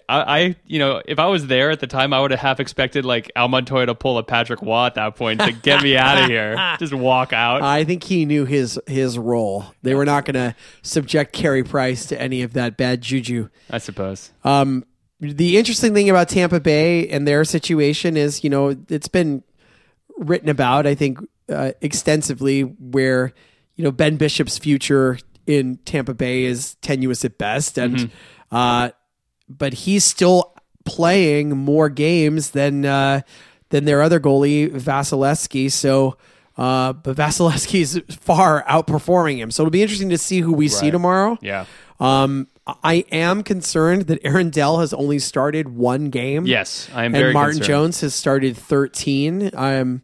I, 0.09 0.21
I 0.39 0.57
you 0.67 0.79
know, 0.79 1.01
if 1.07 1.19
I 1.19 1.27
was 1.27 1.47
there 1.47 1.71
at 1.71 1.81
the 1.81 1.87
time, 1.87 2.13
I 2.13 2.21
would 2.21 2.31
have 2.33 2.41
half 2.41 2.61
expected 2.61 3.05
like 3.07 3.31
Al 3.37 3.49
Montoya 3.49 3.87
to 3.87 3.95
pull 3.95 4.19
a 4.19 4.23
Patrick 4.23 4.61
Roy 4.61 4.87
at 4.87 4.97
that 4.97 5.17
point 5.17 5.41
to 5.41 5.53
get 5.53 5.83
me 5.83 5.97
out 5.97 6.19
of 6.25 6.27
here, 6.29 6.57
just 6.79 6.93
walk 6.93 7.33
out. 7.33 7.63
I 7.63 7.85
think 7.85 8.03
he 8.05 8.27
knew 8.27 8.45
his 8.45 8.79
his 8.87 9.17
role. 9.19 9.65
They 9.83 9.95
were 9.95 10.05
not 10.05 10.25
going 10.27 10.35
to 10.35 10.55
subject 10.83 11.33
Carey 11.33 11.63
Price 11.65 12.07
to 12.07 12.21
any 12.21 12.43
of 12.43 12.53
that 12.53 12.77
bad 12.77 13.01
juju. 13.01 13.49
I 13.71 13.79
suppose. 13.79 14.33
Um, 14.45 14.85
the 15.21 15.57
interesting 15.57 15.95
thing 15.95 16.11
about 16.11 16.29
Tampa 16.29 16.61
Bay 16.61 17.09
and 17.09 17.27
their 17.27 17.45
situation 17.45 18.17
is, 18.17 18.45
you 18.45 18.51
know, 18.51 18.77
it's 18.89 19.09
been 19.09 19.43
written 20.19 20.49
about, 20.49 20.87
I 20.87 20.95
think, 20.95 21.19
uh, 21.49 21.73
extensively, 21.81 22.63
where 22.63 23.33
you 23.77 23.85
know 23.85 23.93
Ben 23.93 24.17
Bishop's 24.17 24.59
future 24.59 25.19
in 25.47 25.77
Tampa 25.85 26.15
Bay 26.15 26.45
is 26.45 26.75
tenuous 26.77 27.25
at 27.25 27.39
best, 27.39 27.79
and 27.79 28.11
uh, 28.51 28.91
but 29.49 29.73
he's 29.73 30.05
still 30.05 30.55
playing 30.85 31.51
more 31.51 31.89
games 31.89 32.51
than 32.51 32.85
uh, 32.85 33.21
than 33.71 33.85
their 33.85 34.03
other 34.03 34.21
goalie 34.21 34.71
Vasilevskiy. 34.71 35.71
So. 35.71 36.17
Uh, 36.57 36.95
but 36.95 37.17
Vasilevskiy 37.17 37.81
is 37.81 38.03
far 38.09 38.65
outperforming 38.65 39.37
him, 39.37 39.51
so 39.51 39.63
it'll 39.63 39.71
be 39.71 39.83
interesting 39.83 40.09
to 40.09 40.19
see 40.19 40.41
who 40.41 40.53
we 40.53 40.69
see 40.69 40.91
tomorrow. 40.91 41.39
Yeah. 41.43 41.67
Um, 42.01 42.49
I 42.83 43.05
am 43.13 43.43
concerned 43.43 44.03
that 44.03 44.19
Aaron 44.25 44.51
Dell 44.51 44.79
has 44.81 44.93
only 44.93 45.19
started 45.19 45.69
one 45.69 46.11
game. 46.11 46.47
Yes, 46.47 46.89
I 46.95 47.05
am 47.05 47.15
and 47.15 47.33
Martin 47.33 47.59
concerned. 47.59 47.67
Jones 47.67 48.01
has 48.01 48.15
started 48.15 48.57
thirteen. 48.57 49.51
Um, 49.55 50.03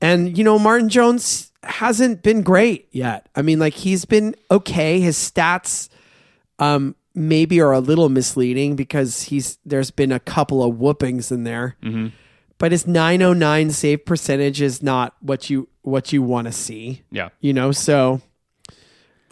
and 0.00 0.36
you 0.36 0.42
know 0.44 0.58
Martin 0.58 0.88
Jones 0.88 1.52
hasn't 1.62 2.22
been 2.22 2.42
great 2.42 2.88
yet. 2.90 3.28
I 3.36 3.42
mean, 3.42 3.58
like 3.58 3.74
he's 3.74 4.04
been 4.04 4.34
okay. 4.50 5.00
His 5.00 5.16
stats, 5.16 5.88
um, 6.58 6.96
maybe 7.14 7.60
are 7.60 7.72
a 7.72 7.80
little 7.80 8.08
misleading 8.08 8.74
because 8.74 9.22
he's 9.22 9.58
there's 9.64 9.90
been 9.90 10.12
a 10.12 10.20
couple 10.20 10.62
of 10.62 10.78
whoopings 10.78 11.30
in 11.30 11.44
there. 11.44 11.76
Mm-hmm. 11.82 12.08
But 12.62 12.70
his 12.70 12.86
909 12.86 13.72
save 13.72 14.04
percentage 14.04 14.62
is 14.62 14.84
not 14.84 15.16
what 15.18 15.50
you 15.50 15.68
what 15.80 16.12
you 16.12 16.22
want 16.22 16.46
to 16.46 16.52
see. 16.52 17.02
Yeah. 17.10 17.30
You 17.40 17.52
know, 17.52 17.72
so 17.72 18.20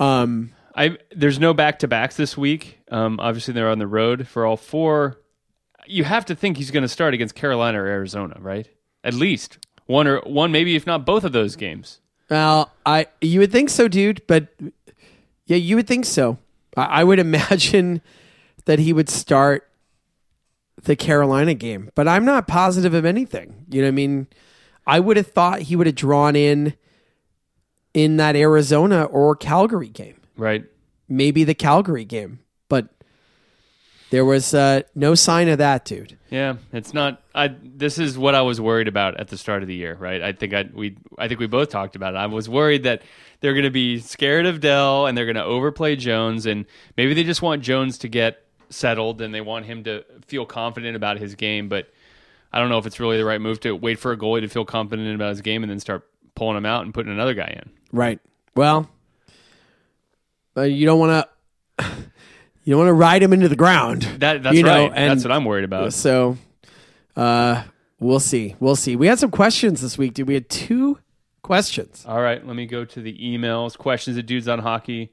um 0.01 0.51
I 0.75 0.99
there's 1.13 1.39
no 1.39 1.55
back 1.55 1.79
to 1.79 1.87
backs 1.87 2.17
this 2.17 2.37
week. 2.37 2.81
Um, 2.91 3.21
obviously 3.21 3.55
they're 3.55 3.71
on 3.71 3.79
the 3.79 3.87
road 3.87 4.27
for 4.27 4.45
all 4.45 4.57
four. 4.57 5.21
You 5.87 6.03
have 6.03 6.25
to 6.25 6.35
think 6.35 6.57
he's 6.57 6.73
going 6.73 6.83
to 6.83 6.89
start 6.89 7.15
against 7.15 7.37
Carolina 7.37 7.81
or 7.81 7.87
Arizona, 7.87 8.37
right? 8.41 8.69
At 9.05 9.15
least 9.15 9.65
one 9.87 10.09
or 10.09 10.19
one, 10.23 10.51
maybe 10.51 10.75
if 10.75 10.85
not 10.85 11.07
both 11.07 11.23
of 11.23 11.31
those 11.31 11.55
games. 11.55 12.01
Well, 12.29 12.73
I 12.85 13.07
you 13.21 13.39
would 13.39 13.53
think 13.53 13.71
so, 13.71 13.87
dude, 13.87 14.27
but 14.27 14.49
yeah, 15.47 15.57
you 15.57 15.77
would 15.77 15.87
think 15.87 16.05
so. 16.05 16.39
I, 16.77 16.83
I 16.83 17.05
would 17.05 17.19
imagine 17.31 18.03
that 18.65 18.81
he 18.81 18.93
would 18.93 19.09
start 19.09 19.70
the 20.85 20.97
Carolina 20.97 21.55
game, 21.55 21.91
but 21.95 22.09
I'm 22.09 22.25
not 22.25 22.47
positive 22.49 22.95
of 22.95 23.05
anything. 23.05 23.67
You 23.71 23.83
know, 23.83 23.87
what 23.87 23.93
I 23.93 23.93
mean, 23.93 24.27
I 24.87 25.01
would 25.01 25.17
have 25.17 25.27
thought 25.29 25.63
he 25.63 25.77
would 25.77 25.87
have 25.87 25.97
drawn 25.97 26.37
in 26.37 26.75
in 27.95 28.17
that 28.19 28.37
Arizona 28.37 29.05
or 29.05 29.35
Calgary 29.37 29.89
game, 29.89 30.21
Right. 30.37 30.65
maybe 31.09 31.45
the 31.45 31.55
Calgary 31.55 32.05
game, 32.05 32.39
but 32.69 32.89
there 34.11 34.25
was 34.25 34.55
uh, 34.55 34.83
no 34.95 35.15
sign 35.15 35.49
of 35.49 35.59
that, 35.59 35.85
dude. 35.85 36.17
Yeah, 36.31 36.57
it's 36.73 36.95
not. 36.95 37.23
I 37.35 37.49
this 37.63 37.99
is 37.99 38.17
what 38.17 38.35
I 38.37 38.43
was 38.43 38.61
worried 38.61 38.87
about 38.89 39.19
at 39.21 39.29
the 39.29 39.37
start 39.37 39.63
of 39.63 39.69
the 39.69 39.75
year, 39.75 39.95
right? 39.97 40.23
I 40.23 40.33
think 40.33 40.55
I 40.55 40.65
we 40.73 40.97
I 41.19 41.27
think 41.29 41.41
we 41.41 41.47
both 41.49 41.69
talked 41.71 41.97
about 41.97 42.15
it. 42.15 42.19
I 42.19 42.27
was 42.27 42.49
worried 42.49 42.85
that 42.85 43.03
they're 43.41 43.55
going 43.55 43.65
to 43.65 43.71
be 43.71 43.99
scared 43.99 44.47
of 44.47 44.61
Dell 44.61 45.07
and 45.07 45.17
they're 45.19 45.25
going 45.27 45.35
to 45.37 45.45
overplay 45.45 45.97
Jones, 45.97 46.47
and 46.47 46.67
maybe 46.97 47.15
they 47.15 47.25
just 47.25 47.43
want 47.43 47.63
Jones 47.63 47.99
to 47.99 48.09
get 48.09 48.45
settled 48.71 49.21
and 49.21 49.35
they 49.35 49.41
want 49.41 49.67
him 49.67 49.85
to 49.85 50.05
feel 50.27 50.47
confident 50.47 50.97
about 50.97 51.19
his 51.19 51.35
game. 51.35 51.69
But 51.69 51.93
I 52.53 52.59
don't 52.59 52.69
know 52.69 52.79
if 52.79 52.87
it's 52.87 53.01
really 53.01 53.19
the 53.19 53.25
right 53.25 53.41
move 53.41 53.61
to 53.61 53.73
wait 53.73 53.99
for 53.99 54.13
a 54.13 54.17
goalie 54.17 54.41
to 54.41 54.49
feel 54.49 54.65
confident 54.65 55.15
about 55.15 55.31
his 55.31 55.43
game 55.43 55.63
and 55.63 55.71
then 55.71 55.81
start 55.81 56.09
pulling 56.35 56.57
him 56.57 56.67
out 56.67 56.85
and 56.85 56.95
putting 56.95 57.13
another 57.13 57.35
guy 57.35 57.61
in. 57.63 57.71
Right. 57.93 58.21
Well, 58.55 58.89
uh, 60.57 60.63
you 60.63 60.87
don't 60.87 60.99
want 60.99 61.29
to. 61.79 61.87
You 62.63 62.73
don't 62.73 62.81
want 62.81 62.89
to 62.89 62.95
ride 62.95 63.23
him 63.23 63.33
into 63.33 63.49
the 63.49 63.57
ground. 63.57 64.03
That 64.19 64.43
that's 64.43 64.55
you 64.55 64.63
know, 64.63 64.71
right. 64.89 64.93
and 64.95 65.11
that's 65.11 65.25
what 65.25 65.33
I'm 65.33 65.47
worried 65.47 65.65
about. 65.65 65.95
So, 65.95 66.37
uh, 67.17 67.65
we'll 67.99 68.21
see. 68.21 68.55
We'll 68.61 68.77
see. 68.77 68.97
We 68.97 69.07
had 69.07 69.19
some 69.19 69.31
questions 69.31 69.81
this 69.81 69.97
week, 69.97 70.15
dude. 70.15 70.29
We 70.29 70.35
had 70.35 70.49
two 70.51 70.99
questions. 71.43 72.05
All 72.07 72.21
right, 72.21 72.47
let 72.47 72.55
me 72.55 72.67
go 72.67 72.85
to 72.85 73.01
the 73.01 73.17
emails. 73.19 73.79
Questions 73.79 74.19
at 74.19 74.27
dudes 74.27 74.47
on 74.47 74.59
hockey. 74.59 75.11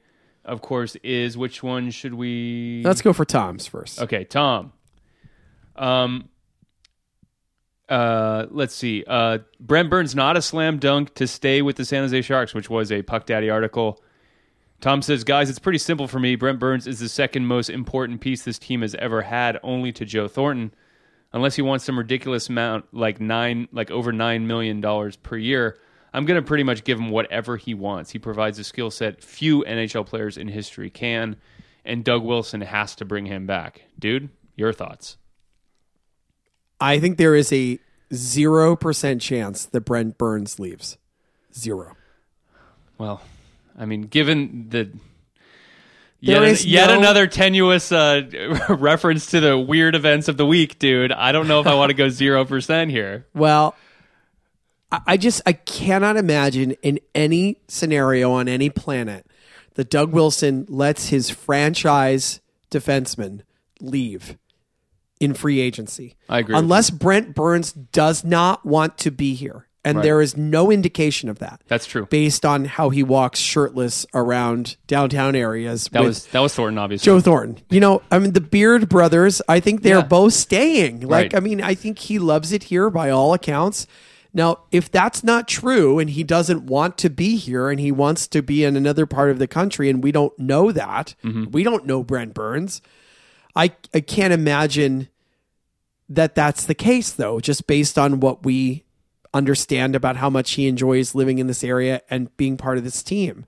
Of 0.48 0.62
course, 0.62 0.96
is 1.02 1.36
which 1.36 1.62
one 1.62 1.90
should 1.90 2.14
we? 2.14 2.82
Let's 2.84 3.02
go 3.02 3.12
for 3.12 3.24
Tom's 3.24 3.66
first. 3.66 4.00
Okay, 4.00 4.24
Tom. 4.24 4.72
Um. 5.76 6.28
Uh, 7.88 8.46
let's 8.50 8.74
see. 8.74 9.02
Uh, 9.06 9.38
Brent 9.60 9.88
Burns 9.88 10.14
not 10.14 10.36
a 10.36 10.42
slam 10.42 10.78
dunk 10.78 11.14
to 11.14 11.26
stay 11.26 11.62
with 11.62 11.76
the 11.76 11.84
San 11.84 12.02
Jose 12.02 12.20
Sharks, 12.22 12.54
which 12.54 12.68
was 12.68 12.92
a 12.92 13.00
Puck 13.02 13.24
Daddy 13.24 13.48
article. 13.48 14.02
Tom 14.80 15.02
says, 15.02 15.24
guys, 15.24 15.50
it's 15.50 15.58
pretty 15.58 15.78
simple 15.78 16.06
for 16.06 16.20
me. 16.20 16.36
Brent 16.36 16.58
Burns 16.58 16.86
is 16.86 17.00
the 17.00 17.08
second 17.08 17.46
most 17.46 17.70
important 17.70 18.20
piece 18.20 18.42
this 18.42 18.58
team 18.58 18.82
has 18.82 18.94
ever 18.96 19.22
had, 19.22 19.58
only 19.62 19.90
to 19.92 20.04
Joe 20.04 20.28
Thornton. 20.28 20.72
Unless 21.32 21.56
he 21.56 21.62
wants 21.62 21.84
some 21.84 21.98
ridiculous 21.98 22.48
amount, 22.48 22.86
like 22.92 23.20
nine, 23.20 23.68
like 23.72 23.90
over 23.90 24.12
nine 24.12 24.46
million 24.46 24.80
dollars 24.80 25.16
per 25.16 25.36
year, 25.36 25.78
I'm 26.12 26.24
gonna 26.24 26.42
pretty 26.42 26.64
much 26.64 26.84
give 26.84 26.98
him 26.98 27.10
whatever 27.10 27.56
he 27.56 27.74
wants. 27.74 28.10
He 28.10 28.18
provides 28.18 28.58
a 28.58 28.64
skill 28.64 28.90
set 28.90 29.22
few 29.22 29.64
NHL 29.64 30.06
players 30.06 30.36
in 30.36 30.48
history 30.48 30.90
can, 30.90 31.36
and 31.84 32.04
Doug 32.04 32.22
Wilson 32.22 32.60
has 32.62 32.94
to 32.96 33.04
bring 33.04 33.26
him 33.26 33.46
back. 33.46 33.82
Dude, 33.98 34.30
your 34.56 34.72
thoughts? 34.72 35.16
I 36.80 37.00
think 37.00 37.18
there 37.18 37.34
is 37.34 37.52
a 37.52 37.78
0% 38.12 39.20
chance 39.20 39.66
that 39.66 39.80
Brent 39.82 40.16
Burns 40.16 40.58
leaves. 40.58 40.96
Zero. 41.54 41.96
Well, 42.98 43.20
I 43.78 43.84
mean, 43.84 44.02
given 44.02 44.68
the 44.70 44.90
yet, 46.20 46.42
is 46.42 46.66
yet 46.66 46.88
no- 46.88 46.98
another 46.98 47.26
tenuous 47.26 47.92
uh, 47.92 48.22
reference 48.68 49.26
to 49.26 49.40
the 49.40 49.58
weird 49.58 49.94
events 49.94 50.28
of 50.28 50.36
the 50.36 50.46
week, 50.46 50.78
dude. 50.78 51.12
I 51.12 51.32
don't 51.32 51.48
know 51.48 51.60
if 51.60 51.66
I 51.66 51.74
want 51.74 51.90
to 51.90 51.94
go 51.94 52.08
zero 52.08 52.44
percent 52.44 52.90
here. 52.90 53.26
Well, 53.34 53.74
I 54.90 55.16
just 55.18 55.42
I 55.44 55.52
cannot 55.52 56.16
imagine 56.16 56.72
in 56.82 56.98
any 57.14 57.60
scenario 57.68 58.32
on 58.32 58.48
any 58.48 58.70
planet 58.70 59.26
that 59.74 59.90
Doug 59.90 60.12
Wilson 60.12 60.64
lets 60.68 61.08
his 61.08 61.28
franchise 61.30 62.40
defenseman 62.70 63.40
leave 63.80 64.36
in 65.20 65.34
free 65.34 65.60
agency. 65.60 66.16
I 66.28 66.38
agree 66.38 66.56
Unless 66.56 66.90
Brent 66.90 67.34
Burns 67.34 67.72
does 67.72 68.24
not 68.24 68.64
want 68.64 68.96
to 68.98 69.10
be 69.10 69.34
here. 69.34 69.66
And 69.84 69.98
Right. 69.98 70.02
there 70.02 70.20
is 70.20 70.36
no 70.36 70.70
indication 70.70 71.28
of 71.28 71.38
that. 71.38 71.62
That's 71.68 71.86
true. 71.86 72.06
Based 72.06 72.44
on 72.44 72.64
how 72.64 72.90
he 72.90 73.02
walks 73.02 73.38
shirtless 73.38 74.04
around 74.12 74.76
downtown 74.86 75.34
areas. 75.36 75.88
That 75.92 76.02
was 76.02 76.26
that 76.26 76.40
was 76.40 76.54
Thornton, 76.54 76.78
obviously. 76.78 77.06
Joe 77.06 77.20
Thornton. 77.20 77.58
You 77.70 77.80
know, 77.80 78.02
I 78.10 78.18
mean, 78.18 78.32
the 78.32 78.40
Beard 78.40 78.88
brothers, 78.88 79.40
I 79.48 79.60
think 79.60 79.82
they're 79.82 79.98
Yeah. 79.98 80.02
both 80.02 80.32
staying. 80.34 81.00
Like, 81.02 81.10
Right. 81.32 81.34
I 81.36 81.40
mean, 81.40 81.62
I 81.62 81.74
think 81.74 82.00
he 82.00 82.18
loves 82.18 82.52
it 82.52 82.64
here 82.64 82.90
by 82.90 83.10
all 83.10 83.32
accounts. 83.34 83.86
Now, 84.34 84.60
if 84.70 84.90
that's 84.90 85.24
not 85.24 85.48
true 85.48 85.98
and 85.98 86.10
he 86.10 86.22
doesn't 86.22 86.64
want 86.66 86.98
to 86.98 87.08
be 87.10 87.36
here 87.36 87.70
and 87.70 87.80
he 87.80 87.90
wants 87.90 88.26
to 88.28 88.42
be 88.42 88.62
in 88.62 88.76
another 88.76 89.06
part 89.06 89.30
of 89.30 89.38
the 89.38 89.46
country 89.48 89.88
and 89.88 90.02
we 90.04 90.12
don't 90.12 90.38
know 90.38 90.70
that, 90.70 91.14
Mm-hmm. 91.24 91.50
we 91.50 91.62
don't 91.64 91.86
know 91.86 92.02
Brent 92.04 92.34
Burns, 92.34 92.82
I, 93.56 93.72
I 93.94 94.00
can't 94.00 94.32
imagine 94.32 95.08
that 96.08 96.34
that's 96.34 96.64
the 96.64 96.74
case, 96.74 97.10
though, 97.10 97.40
just 97.40 97.66
based 97.66 97.98
on 97.98 98.20
what 98.20 98.44
we 98.44 98.84
understand 99.34 99.94
about 99.94 100.16
how 100.16 100.30
much 100.30 100.52
he 100.52 100.66
enjoys 100.68 101.14
living 101.14 101.38
in 101.38 101.46
this 101.46 101.62
area 101.64 102.00
and 102.08 102.34
being 102.36 102.56
part 102.56 102.78
of 102.78 102.84
this 102.84 103.02
team. 103.02 103.44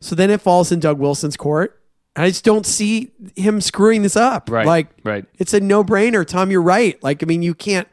So 0.00 0.14
then 0.14 0.30
it 0.30 0.40
falls 0.40 0.72
in 0.72 0.80
Doug 0.80 0.98
Wilson's 0.98 1.36
court. 1.36 1.80
And 2.16 2.24
I 2.24 2.30
just 2.30 2.44
don't 2.44 2.66
see 2.66 3.12
him 3.36 3.60
screwing 3.60 4.02
this 4.02 4.16
up. 4.16 4.50
Right, 4.50 4.66
Like, 4.66 4.88
right. 5.04 5.24
it's 5.38 5.54
a 5.54 5.60
no 5.60 5.84
brainer. 5.84 6.26
Tom, 6.26 6.50
you're 6.50 6.62
right. 6.62 7.00
Like, 7.02 7.22
I 7.22 7.26
mean, 7.26 7.42
you 7.42 7.54
can't. 7.54 7.86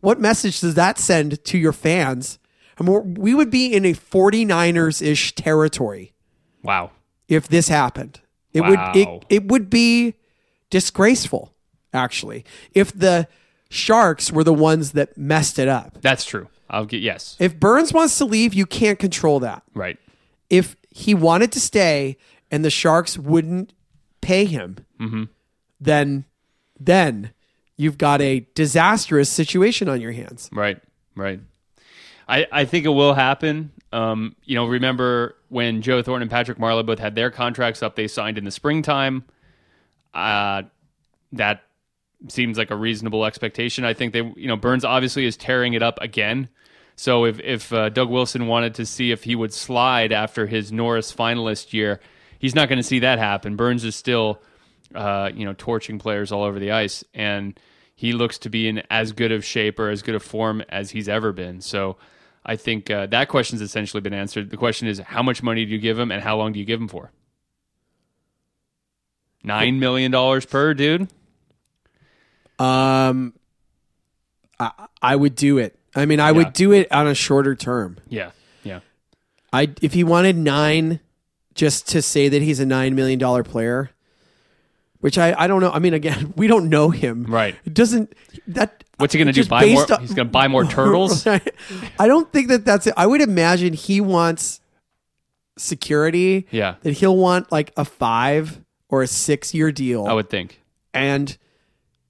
What 0.00 0.20
message 0.20 0.60
does 0.60 0.74
that 0.74 0.98
send 0.98 1.42
to 1.44 1.58
your 1.58 1.72
fans? 1.72 2.38
I 2.78 2.84
mean, 2.84 3.14
we're- 3.16 3.34
would 3.34 3.50
be 3.50 3.72
in 3.72 3.84
a 3.84 3.92
49ers 3.94 5.02
ish 5.02 5.34
territory 5.34 6.12
Wow. 6.62 6.90
if 7.28 7.48
this 7.48 7.68
happened. 7.68 8.20
It 8.52 8.60
Wow. 8.62 8.92
would 8.92 8.96
it, 8.96 9.24
it 9.28 9.48
would 9.48 9.68
be 9.68 10.14
disgraceful, 10.70 11.52
actually, 11.92 12.44
if 12.74 12.92
the 12.96 13.26
Sharks 13.70 14.32
were 14.32 14.44
the 14.44 14.54
ones 14.54 14.92
that 14.92 15.18
messed 15.18 15.58
it 15.58 15.68
up. 15.68 15.98
That's 16.00 16.24
true. 16.24 16.48
I'll 16.70 16.86
get 16.86 17.02
yes. 17.02 17.36
If 17.38 17.58
Burns 17.58 17.92
wants 17.92 18.16
to 18.18 18.24
leave, 18.24 18.54
you 18.54 18.66
can't 18.66 18.98
control 18.98 19.40
that. 19.40 19.62
Right. 19.74 19.98
If 20.48 20.76
he 20.90 21.14
wanted 21.14 21.52
to 21.52 21.60
stay 21.60 22.16
and 22.50 22.64
the 22.64 22.70
Sharks 22.70 23.18
wouldn't 23.18 23.72
pay 24.20 24.44
him, 24.44 24.76
mm-hmm. 25.00 25.24
then 25.80 26.24
then 26.80 27.30
you've 27.78 27.96
got 27.96 28.20
a 28.20 28.46
disastrous 28.54 29.30
situation 29.30 29.88
on 29.88 30.02
your 30.02 30.12
hands. 30.12 30.50
Right. 30.52 30.78
Right. 31.16 31.40
I, 32.28 32.46
I 32.52 32.64
think 32.66 32.84
it 32.84 32.90
will 32.90 33.14
happen. 33.14 33.72
Um, 33.90 34.36
you 34.44 34.54
know, 34.54 34.66
remember 34.66 35.36
when 35.48 35.80
Joe 35.80 36.02
Thornton 36.02 36.22
and 36.22 36.30
Patrick 36.30 36.58
Marleau 36.58 36.84
both 36.84 36.98
had 36.98 37.14
their 37.14 37.30
contracts 37.30 37.82
up, 37.82 37.96
they 37.96 38.06
signed 38.06 38.36
in 38.36 38.44
the 38.44 38.50
springtime. 38.50 39.24
Uh, 40.12 40.64
that 41.32 41.62
seems 42.28 42.58
like 42.58 42.70
a 42.70 42.76
reasonable 42.76 43.24
expectation. 43.24 43.84
I 43.84 43.94
think 43.94 44.12
they, 44.12 44.20
you 44.36 44.48
know, 44.48 44.56
Burns 44.56 44.84
obviously 44.84 45.24
is 45.24 45.36
tearing 45.36 45.72
it 45.72 45.82
up 45.82 45.98
again. 46.02 46.50
So 46.96 47.24
if 47.24 47.38
if 47.40 47.72
uh, 47.72 47.90
Doug 47.90 48.10
Wilson 48.10 48.48
wanted 48.48 48.74
to 48.74 48.84
see 48.84 49.12
if 49.12 49.22
he 49.24 49.36
would 49.36 49.54
slide 49.54 50.12
after 50.12 50.46
his 50.46 50.72
Norris 50.72 51.14
finalist 51.14 51.72
year, 51.72 52.00
he's 52.40 52.54
not 52.54 52.68
going 52.68 52.78
to 52.78 52.82
see 52.82 52.98
that 52.98 53.18
happen. 53.18 53.56
Burns 53.56 53.84
is 53.84 53.94
still, 53.94 54.42
uh, 54.94 55.30
you 55.34 55.44
know, 55.44 55.54
torching 55.56 55.98
players 55.98 56.32
all 56.32 56.42
over 56.42 56.58
the 56.58 56.70
ice, 56.72 57.04
and 57.14 57.58
he 57.94 58.12
looks 58.12 58.38
to 58.38 58.50
be 58.50 58.68
in 58.68 58.82
as 58.90 59.12
good 59.12 59.32
of 59.32 59.44
shape 59.44 59.78
or 59.78 59.88
as 59.90 60.02
good 60.02 60.14
of 60.14 60.22
form 60.22 60.62
as 60.68 60.90
he's 60.90 61.08
ever 61.08 61.32
been. 61.32 61.60
So. 61.60 61.96
I 62.46 62.56
think 62.56 62.88
uh, 62.90 63.04
that 63.08 63.28
question's 63.28 63.60
essentially 63.60 64.00
been 64.00 64.14
answered. 64.14 64.48
The 64.48 64.56
question 64.56 64.88
is, 64.88 64.98
how 65.00 65.22
much 65.22 65.42
money 65.42 65.66
do 65.66 65.70
you 65.72 65.78
give 65.78 65.98
him, 65.98 66.10
and 66.10 66.22
how 66.22 66.38
long 66.38 66.52
do 66.52 66.58
you 66.58 66.64
give 66.64 66.80
him 66.80 66.88
for? 66.88 67.10
Nine 69.44 69.78
million 69.78 70.10
dollars 70.10 70.46
per 70.46 70.72
dude. 70.72 71.08
Um, 72.58 73.34
I, 74.58 74.86
I 75.02 75.16
would 75.16 75.34
do 75.34 75.58
it. 75.58 75.78
I 75.94 76.06
mean, 76.06 76.20
I 76.20 76.28
Yeah. 76.28 76.32
would 76.32 76.52
do 76.54 76.72
it 76.72 76.90
on 76.90 77.06
a 77.06 77.14
shorter 77.14 77.54
term. 77.54 77.98
Yeah, 78.08 78.30
yeah. 78.64 78.80
I 79.52 79.70
if 79.82 79.92
he 79.92 80.02
wanted 80.02 80.36
nine, 80.36 81.00
just 81.54 81.86
to 81.88 82.00
say 82.00 82.28
that 82.28 82.40
he's 82.40 82.60
a 82.60 82.66
nine 82.66 82.94
million 82.94 83.18
dollar 83.18 83.42
player, 83.44 83.90
which 85.00 85.18
I 85.18 85.34
I 85.38 85.46
don't 85.46 85.60
know. 85.60 85.70
I 85.70 85.78
mean, 85.78 85.94
again, 85.94 86.32
we 86.36 86.46
don't 86.46 86.68
know 86.68 86.90
him. 86.90 87.24
Right. 87.24 87.54
It 87.64 87.74
doesn't 87.74 88.14
that. 88.48 88.84
What's 88.98 89.12
he 89.12 89.18
gonna 89.18 89.32
do, 89.32 89.44
buy 89.44 89.66
more- 89.72 89.92
on- 89.92 90.00
he's 90.00 90.12
gonna 90.14 90.28
buy 90.28 90.48
more 90.48 90.64
turtles? 90.76 91.26
I 91.26 91.40
don't 91.98 92.32
think 92.32 92.48
that 92.48 92.64
that's 92.64 92.86
it. 92.88 92.94
I 92.96 93.06
would 93.06 93.20
imagine 93.20 93.72
he 93.72 94.00
wants 94.00 94.60
security. 95.56 96.46
Yeah. 96.50 96.76
That 96.82 96.92
he'll 96.94 97.16
want 97.16 97.50
like 97.52 97.72
a 97.76 97.84
five 97.84 98.60
or 98.88 99.02
a 99.02 99.06
six 99.06 99.54
year 99.54 99.70
deal. 99.72 100.06
I 100.06 100.12
would 100.14 100.30
think. 100.30 100.60
And, 100.94 101.36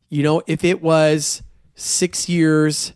you 0.09 0.23
know, 0.23 0.43
if 0.47 0.65
it 0.65 0.81
was 0.81 1.43
six 1.75 2.29
years, 2.29 2.93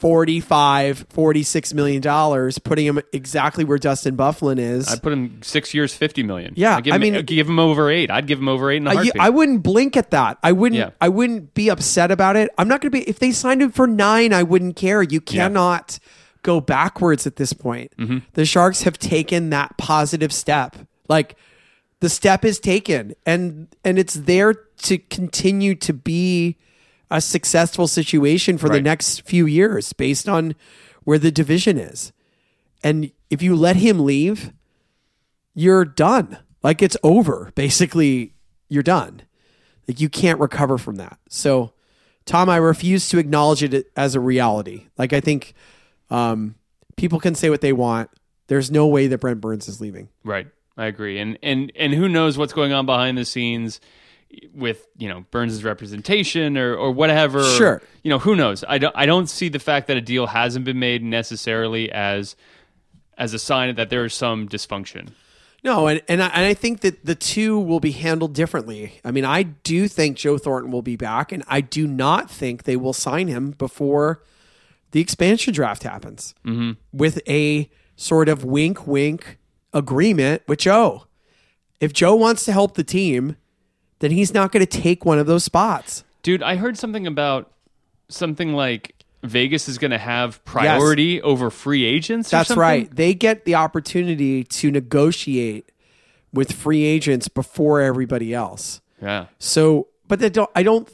45, 0.00 1.06
46 1.10 1.74
million 1.74 2.00
dollars, 2.00 2.58
putting 2.58 2.86
him 2.86 3.00
exactly 3.12 3.64
where 3.64 3.78
Dustin 3.78 4.16
Byfuglien 4.16 4.58
is. 4.58 4.88
I'd 4.92 5.02
put 5.02 5.12
him 5.12 5.40
six 5.42 5.72
years, 5.74 5.94
fifty 5.94 6.22
million. 6.22 6.54
Yeah, 6.56 6.76
I'd 6.76 6.84
give 6.84 6.94
I 6.94 6.98
mean- 6.98 7.14
I'd 7.16 7.26
give 7.26 7.48
him 7.48 7.58
over 7.58 7.90
eight. 7.90 8.10
I'd 8.10 8.26
give 8.26 8.38
him 8.38 8.48
over 8.48 8.70
eight 8.70 8.78
in 8.78 8.86
a 8.86 8.92
heartbeat. 8.94 9.12
I 9.20 9.30
wouldn't 9.30 9.62
blink 9.62 9.96
at 9.96 10.10
that. 10.10 10.38
I 10.42 10.52
wouldn't. 10.52 10.78
Yeah. 10.78 10.90
I 11.00 11.08
wouldn't 11.08 11.54
be 11.54 11.68
upset 11.68 12.10
about 12.10 12.36
it. 12.36 12.50
I'm 12.58 12.66
not 12.68 12.80
going 12.80 12.90
to 12.92 12.98
be. 12.98 13.08
If 13.08 13.18
they 13.18 13.30
signed 13.32 13.62
him 13.62 13.70
for 13.70 13.86
nine, 13.86 14.32
I 14.32 14.42
wouldn't 14.42 14.76
care. 14.76 15.02
You 15.02 15.20
cannot 15.20 15.98
go 16.42 16.60
backwards 16.60 17.26
at 17.26 17.36
this 17.36 17.52
point. 17.52 17.92
Mm-hmm. 17.98 18.18
The 18.32 18.44
Sharks 18.46 18.82
have 18.82 18.98
taken 18.98 19.50
that 19.50 19.76
positive 19.76 20.32
step. 20.32 20.76
Like 21.08 21.36
the 22.00 22.08
step 22.08 22.44
is 22.44 22.58
taken, 22.58 23.14
and 23.26 23.68
and 23.84 23.98
it's 23.98 24.14
there 24.14 24.54
to 24.54 24.96
continue 24.98 25.74
to 25.74 25.92
be 25.92 26.56
a 27.10 27.20
successful 27.20 27.86
situation 27.86 28.56
for 28.58 28.68
the 28.68 28.80
next 28.80 29.22
few 29.22 29.46
years, 29.46 29.92
based 29.92 30.28
on 30.28 30.54
where 31.04 31.18
the 31.18 31.30
division 31.30 31.78
is. 31.78 32.12
And 32.82 33.10
if 33.28 33.42
you 33.42 33.56
let 33.56 33.76
him 33.76 34.00
leave, 34.00 34.52
you're 35.54 35.84
done. 35.84 36.38
Like 36.62 36.82
it's 36.82 36.96
over. 37.02 37.50
Basically, 37.54 38.34
you're 38.68 38.82
done. 38.82 39.22
Like 39.88 40.00
you 40.00 40.08
can't 40.08 40.38
recover 40.38 40.78
from 40.78 40.96
that. 40.96 41.18
So, 41.28 41.72
Tom, 42.26 42.48
I 42.48 42.56
refuse 42.56 43.08
to 43.08 43.18
acknowledge 43.18 43.62
it 43.62 43.90
as 43.96 44.14
a 44.14 44.20
reality. 44.20 44.86
Like 44.96 45.12
I 45.12 45.20
think 45.20 45.54
um, 46.10 46.54
people 46.96 47.18
can 47.18 47.34
say 47.34 47.50
what 47.50 47.60
they 47.60 47.72
want. 47.72 48.10
There's 48.46 48.70
no 48.70 48.86
way 48.86 49.06
that 49.08 49.18
Brent 49.18 49.40
Burns 49.40 49.68
is 49.68 49.80
leaving. 49.80 50.08
Right. 50.24 50.46
I 50.76 50.86
agree. 50.86 51.18
And 51.18 51.38
and 51.42 51.72
and 51.76 51.92
who 51.92 52.08
knows 52.08 52.38
what's 52.38 52.52
going 52.52 52.72
on 52.72 52.86
behind 52.86 53.18
the 53.18 53.24
scenes 53.24 53.80
with, 54.54 54.86
you 54.96 55.08
know, 55.08 55.24
Burns' 55.30 55.64
representation 55.64 56.56
or 56.56 56.74
or 56.74 56.90
whatever. 56.92 57.42
Sure. 57.42 57.82
You 58.02 58.10
know, 58.10 58.18
who 58.18 58.36
knows? 58.36 58.64
I 58.68 58.78
don't 58.78 58.94
I 58.96 59.06
don't 59.06 59.28
see 59.28 59.48
the 59.48 59.58
fact 59.58 59.86
that 59.88 59.96
a 59.96 60.00
deal 60.00 60.26
hasn't 60.26 60.64
been 60.64 60.78
made 60.78 61.02
necessarily 61.02 61.90
as 61.90 62.36
as 63.18 63.34
a 63.34 63.38
sign 63.38 63.74
that 63.74 63.90
there 63.90 64.04
is 64.04 64.14
some 64.14 64.48
dysfunction. 64.48 65.10
No, 65.62 65.88
and 65.88 66.00
and 66.08 66.22
I, 66.22 66.28
and 66.28 66.46
I 66.46 66.54
think 66.54 66.80
that 66.80 67.04
the 67.04 67.14
two 67.14 67.58
will 67.58 67.80
be 67.80 67.90
handled 67.92 68.34
differently. 68.34 69.00
I 69.04 69.10
mean, 69.10 69.24
I 69.24 69.42
do 69.42 69.88
think 69.88 70.16
Joe 70.16 70.38
Thornton 70.38 70.72
will 70.72 70.82
be 70.82 70.96
back, 70.96 71.32
and 71.32 71.44
I 71.46 71.60
do 71.60 71.86
not 71.86 72.30
think 72.30 72.64
they 72.64 72.76
will 72.76 72.94
sign 72.94 73.28
him 73.28 73.50
before 73.50 74.22
the 74.92 75.00
expansion 75.00 75.52
draft 75.52 75.82
happens 75.82 76.34
mm-hmm. 76.44 76.72
with 76.92 77.20
a 77.28 77.70
sort 77.96 78.28
of 78.28 78.44
wink, 78.44 78.86
wink 78.86 79.38
agreement 79.72 80.42
with 80.48 80.60
Joe. 80.60 81.04
If 81.78 81.92
Joe 81.92 82.14
wants 82.14 82.44
to 82.46 82.52
help 82.52 82.74
the 82.74 82.84
team, 82.84 83.36
then 84.00 84.10
he's 84.10 84.34
not 84.34 84.52
going 84.52 84.64
to 84.66 84.80
take 84.80 85.04
one 85.04 85.18
of 85.18 85.26
those 85.26 85.44
spots. 85.44 86.04
Dude, 86.22 86.42
I 86.42 86.56
heard 86.56 86.76
something 86.76 87.06
about 87.06 87.50
something 88.08 88.52
like 88.52 88.94
Vegas 89.22 89.68
is 89.68 89.78
going 89.78 89.90
to 89.92 89.98
have 89.98 90.44
priority 90.44 91.22
over 91.22 91.48
free 91.50 91.84
agents. 91.84 92.28
or 92.28 92.36
That's 92.36 92.48
something? 92.48 92.60
right. 92.60 92.94
They 92.94 93.14
get 93.14 93.44
the 93.44 93.54
opportunity 93.54 94.44
to 94.44 94.70
negotiate 94.70 95.70
with 96.32 96.52
free 96.52 96.84
agents 96.84 97.28
before 97.28 97.80
everybody 97.80 98.34
else. 98.34 98.80
Yeah. 99.02 99.26
So, 99.38 99.88
but 100.08 100.18
they 100.18 100.28
don't. 100.30 100.50
I 100.54 100.62
don't. 100.62 100.88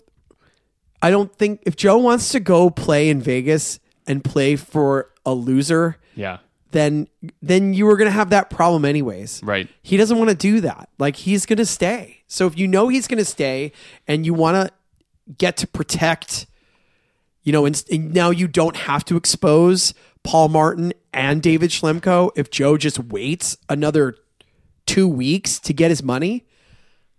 I 1.03 1.11
don't 1.11 1.33
think 1.35 1.63
if 1.67 1.77
Joe 1.77 1.99
wants 1.99 2.31
to 2.31 2.41
go 2.41 2.71
play 2.71 3.09
in 3.11 3.21
Vegas 3.21 3.79
and 4.07 4.25
play 4.25 4.57
for 4.57 5.11
a 5.27 5.33
loser, 5.35 5.99
Yeah. 6.15 6.39
then 6.71 7.09
then 7.43 7.75
you 7.75 7.85
were 7.87 7.97
going 7.97 8.07
to 8.09 8.13
have 8.13 8.31
that 8.31 8.49
problem 8.51 8.85
anyways. 8.85 9.41
Right. 9.45 9.69
He 9.83 9.97
doesn't 9.97 10.17
want 10.17 10.31
to 10.31 10.37
do 10.37 10.61
that. 10.63 10.89
Like 10.99 11.17
he's 11.17 11.45
going 11.47 11.59
to 11.59 11.67
stay. 11.67 12.16
So 12.27 12.47
if 12.47 12.59
you 12.59 12.67
know 12.67 12.89
he's 12.89 13.07
going 13.07 13.19
to 13.19 13.25
stay 13.25 13.73
and 14.09 14.27
you 14.27 14.35
want 14.35 14.57
to 14.69 15.35
get 15.39 15.57
to 15.59 15.67
protect, 15.67 16.47
you 17.43 17.53
know, 17.53 17.65
and, 17.67 17.83
and 17.91 18.13
now 18.13 18.31
you 18.31 18.49
don't 18.49 18.77
have 18.77 19.05
to 19.07 19.17
expose 19.17 19.95
Paul 20.25 20.49
Martin 20.49 20.93
and 21.13 21.41
David 21.43 21.71
Schlemko 21.71 22.31
if 22.37 22.51
Joe 22.51 22.77
just 22.77 22.99
waits 22.99 23.57
another 23.69 24.17
two 24.87 25.07
weeks 25.09 25.59
to 25.61 25.73
get 25.73 25.91
his 25.91 26.03
money. 26.03 26.45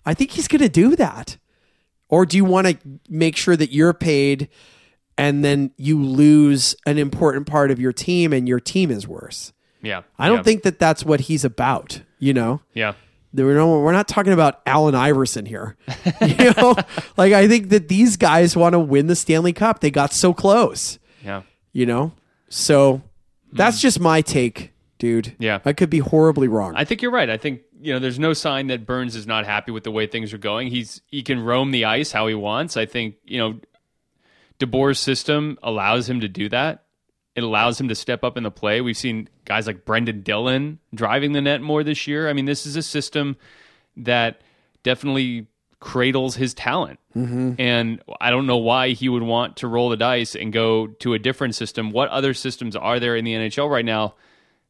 I 0.06 0.13
think 0.13 0.32
he's 0.32 0.48
going 0.48 0.62
to 0.62 0.70
do 0.70 0.96
that. 0.98 1.38
Or 2.10 2.26
do 2.26 2.38
you 2.38 2.46
want 2.46 2.67
to 2.67 2.78
make 3.10 3.36
sure 3.36 3.56
that 3.58 3.72
you're 3.72 3.93
paid 3.93 4.48
and 5.17 5.43
then 5.43 5.72
you 5.78 6.02
lose 6.02 6.76
an 6.86 6.98
important 6.98 7.48
part 7.48 7.72
of 7.72 7.80
your 7.80 7.91
team 7.91 8.32
and 8.32 8.48
your 8.48 8.60
team 8.62 8.91
is 8.91 9.08
worse? 9.08 9.52
Yeah. 9.82 10.04
I 10.17 10.28
don't 10.28 10.38
Yeah. 10.38 10.43
think 10.43 10.63
that 10.63 10.80
that's 10.80 11.04
what 11.06 11.22
he's 11.22 11.43
about. 11.46 12.02
You 12.20 12.34
know, 12.34 12.62
Yeah. 12.74 12.93
We're 13.45 13.56
no, 13.56 13.80
we're 13.80 13.91
not 13.91 14.08
talking 14.08 14.34
about 14.34 14.62
Allen 14.65 14.95
Iverson 14.95 15.45
here. 15.45 15.76
you 16.21 16.54
know, 16.54 16.76
like 17.17 17.34
I 17.34 17.47
think 17.47 17.69
that 17.69 17.88
these 17.88 18.17
guys 18.17 18.56
want 18.56 18.73
to 18.73 18.80
win 18.80 19.08
the 19.08 19.15
Stanley 19.15 19.54
Cup. 19.54 19.80
They 19.80 19.91
got 19.91 20.13
so 20.13 20.34
close. 20.34 21.00
Yeah. 21.23 21.43
You 21.73 21.86
know, 21.86 22.13
so 22.50 23.02
that's 23.52 23.82
just 23.82 24.00
my 24.00 24.21
take, 24.21 24.73
dude. 24.97 25.36
Yeah. 25.39 25.60
I 25.65 25.73
could 25.73 25.89
be 25.89 26.00
horribly 26.00 26.47
wrong. 26.47 26.73
I 26.76 26.86
think 26.86 27.02
you're 27.02 27.12
right. 27.12 27.30
I 27.30 27.38
think 27.38 27.62
you 27.80 27.93
know 27.93 28.00
there's 28.00 28.19
no 28.19 28.34
sign 28.34 28.67
that 28.67 28.86
Burns 28.86 29.15
is 29.15 29.28
not 29.28 29.45
happy 29.45 29.71
with 29.71 29.84
the 29.84 29.91
way 29.91 30.08
things 30.08 30.34
are 30.34 30.39
going. 30.39 30.69
He's 30.69 31.02
he 31.08 31.21
can 31.23 31.39
roam 31.39 31.71
the 31.71 31.86
ice 31.86 32.12
how 32.12 32.28
he 32.28 32.36
wants. 32.36 32.78
I 32.78 32.86
think 32.86 33.15
you 33.23 33.38
know 33.39 33.60
DeBoer's 34.60 35.00
system 35.00 35.58
allows 35.62 36.10
him 36.10 36.21
to 36.21 36.28
do 36.28 36.50
that. 36.50 36.86
It 37.38 37.43
allows 37.43 37.80
him 37.80 37.88
to 37.89 37.95
step 37.95 38.23
up 38.23 38.36
in 38.36 38.41
the 38.41 38.50
play. 38.50 38.82
We've 38.82 38.97
seen 38.97 39.30
guys 39.45 39.67
like 39.67 39.86
Brendan 39.86 40.23
Dillon 40.23 40.80
driving 40.91 41.34
the 41.34 41.41
net 41.41 41.62
more 41.62 41.84
this 41.84 42.08
year. 42.08 42.28
I 42.28 42.34
mean, 42.34 42.45
this 42.45 42.65
is 42.65 42.76
a 42.76 42.82
system 42.82 43.38
that 43.95 44.41
definitely 44.82 45.45
cradles 45.80 46.36
his 46.36 46.56
talent. 46.56 47.00
Mm-hmm. 47.15 47.54
And 47.60 48.02
I 48.19 48.32
don't 48.32 48.47
know 48.47 48.58
why 48.58 48.89
he 48.89 49.08
would 49.08 49.21
want 49.21 49.58
to 49.58 49.67
roll 49.67 49.89
the 49.89 49.97
dice 49.97 50.34
and 50.36 50.52
go 50.52 50.88
to 50.88 51.13
a 51.13 51.19
different 51.19 51.54
system. 51.54 51.91
What 51.91 52.10
other 52.10 52.34
systems 52.34 52.76
are 52.76 53.00
there 53.00 53.15
in 53.15 53.23
the 53.23 53.34
NHL 53.34 53.69
right 53.69 53.86
now 53.86 54.15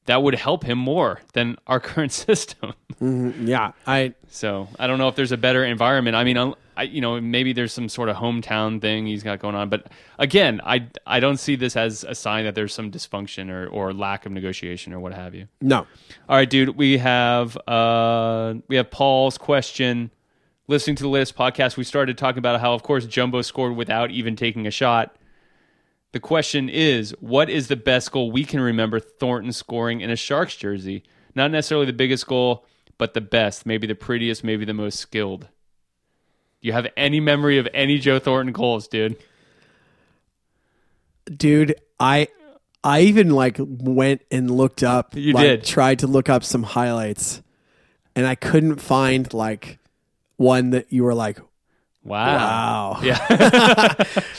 that 0.06 0.21
would 0.21 0.36
help 0.36 0.65
him 0.65 0.77
more 0.77 1.21
than 1.32 1.56
our 1.67 1.80
current 1.89 2.12
system? 2.12 2.73
Mm-hmm. 3.01 3.47
yeah, 3.47 3.71
I 3.86 4.13
So 4.27 4.67
I 4.77 4.88
don't 4.88 4.97
know 4.97 5.08
if 5.08 5.15
there's 5.15 5.32
a 5.32 5.38
better 5.38 5.63
environment. 5.63 6.17
I 6.17 6.25
mean, 6.25 6.53
I, 6.77 6.83
you 6.83 7.01
know, 7.01 7.19
maybe 7.19 7.53
there's 7.53 7.73
some 7.73 7.89
sort 7.89 8.07
of 8.07 8.15
hometown 8.15 8.79
thing 8.79 9.07
he's 9.07 9.23
got 9.23 9.39
going 9.39 9.55
on. 9.55 9.67
But 9.67 9.91
again, 10.19 10.61
I, 10.63 10.87
I 11.07 11.19
don't 11.19 11.37
see 11.37 11.55
this 11.55 11.75
as 11.75 12.03
a 12.03 12.13
sign 12.13 12.45
that 12.45 12.53
there's 12.53 12.73
some 12.73 12.91
dysfunction 12.91 13.49
or, 13.49 13.67
or 13.67 13.93
lack 13.93 14.25
of 14.27 14.31
negotiation 14.31 14.93
or 14.93 14.99
what 14.99 15.13
have 15.13 15.33
you. 15.33 15.47
no. 15.59 15.87
All 16.29 16.35
right, 16.37 16.49
dude. 16.49 16.77
We 16.77 16.99
have 16.99 17.57
uh, 17.67 18.55
we 18.67 18.75
have 18.75 18.91
Paul's 18.91 19.37
question. 19.37 20.11
Listening 20.69 20.97
to 20.97 21.03
the 21.03 21.09
latest 21.09 21.35
podcast, 21.35 21.77
we 21.77 21.85
started 21.85 22.17
talking 22.17 22.39
about 22.39 22.59
how, 22.59 22.73
of 22.73 22.83
course, 22.83 23.05
Jumbo 23.05 23.41
scored 23.41 23.77
without 23.77 24.11
even 24.11 24.35
taking 24.35 24.67
a 24.67 24.71
shot. 24.71 25.15
The 26.11 26.19
question 26.19 26.67
is, 26.67 27.15
what 27.21 27.49
is 27.49 27.69
the 27.69 27.77
best 27.77 28.11
goal 28.11 28.31
we 28.31 28.43
can 28.43 28.59
remember 28.59 28.99
Thornton 28.99 29.53
scoring 29.53 30.01
in 30.01 30.09
a 30.09 30.17
Sharks 30.17 30.57
jersey? 30.57 31.03
Not 31.35 31.51
necessarily 31.51 31.85
the 31.85 31.93
biggest 31.93 32.27
goal, 32.27 32.65
but 32.97 33.13
the 33.13 33.21
best, 33.21 33.65
maybe 33.65 33.87
the 33.87 33.95
prettiest, 33.95 34.43
maybe 34.43 34.65
the 34.65 34.73
most 34.73 34.99
skilled. 34.99 35.47
Do 36.62 36.67
you 36.67 36.74
have 36.74 36.88
any 36.98 37.20
memory 37.20 37.58
of 37.60 37.67
any 37.74 37.98
Joe 38.00 38.20
Thornton 38.20 38.54
goals, 38.54 38.88
dude? 38.88 39.17
dude 41.36 41.76
i 42.00 42.28
i 42.84 43.02
even 43.02 43.32
like 43.32 43.58
went 43.60 44.22
and 44.32 44.50
looked 44.50 44.82
up 44.84 45.13
You 45.15 45.34
like, 45.34 45.43
did. 45.43 45.63
tried 45.65 46.00
to 46.00 46.08
look 46.08 46.30
up 46.30 46.43
some 46.43 46.63
highlights 46.63 47.41
and 48.15 48.26
i 48.26 48.36
couldn't 48.36 48.78
find 48.78 49.34
like 49.34 49.80
one 50.38 50.70
that 50.72 50.91
you 50.91 51.04
were 51.04 51.13
like 51.13 51.39
Wow. 52.04 52.93
wow 52.96 53.00
Yeah. 53.04 53.17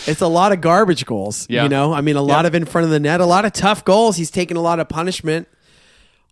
it's 0.07 0.23
a 0.23 0.27
lot 0.27 0.53
of 0.53 0.63
garbage 0.63 1.05
goals 1.05 1.47
Yeah. 1.51 1.65
you 1.65 1.69
know 1.69 1.93
i 1.93 2.01
mean 2.01 2.17
a 2.17 2.23
lot 2.23 2.47
of 2.47 2.55
in 2.55 2.65
front 2.65 2.87
of 2.87 2.91
the 2.91 3.01
net 3.01 3.21
a 3.21 3.27
lot 3.27 3.45
of 3.45 3.53
tough 3.53 3.85
goals 3.85 4.17
he's 4.17 4.31
taken 4.31 4.57
a 4.57 4.63
lot 4.63 4.81
of 4.81 4.89
punishment 4.89 5.47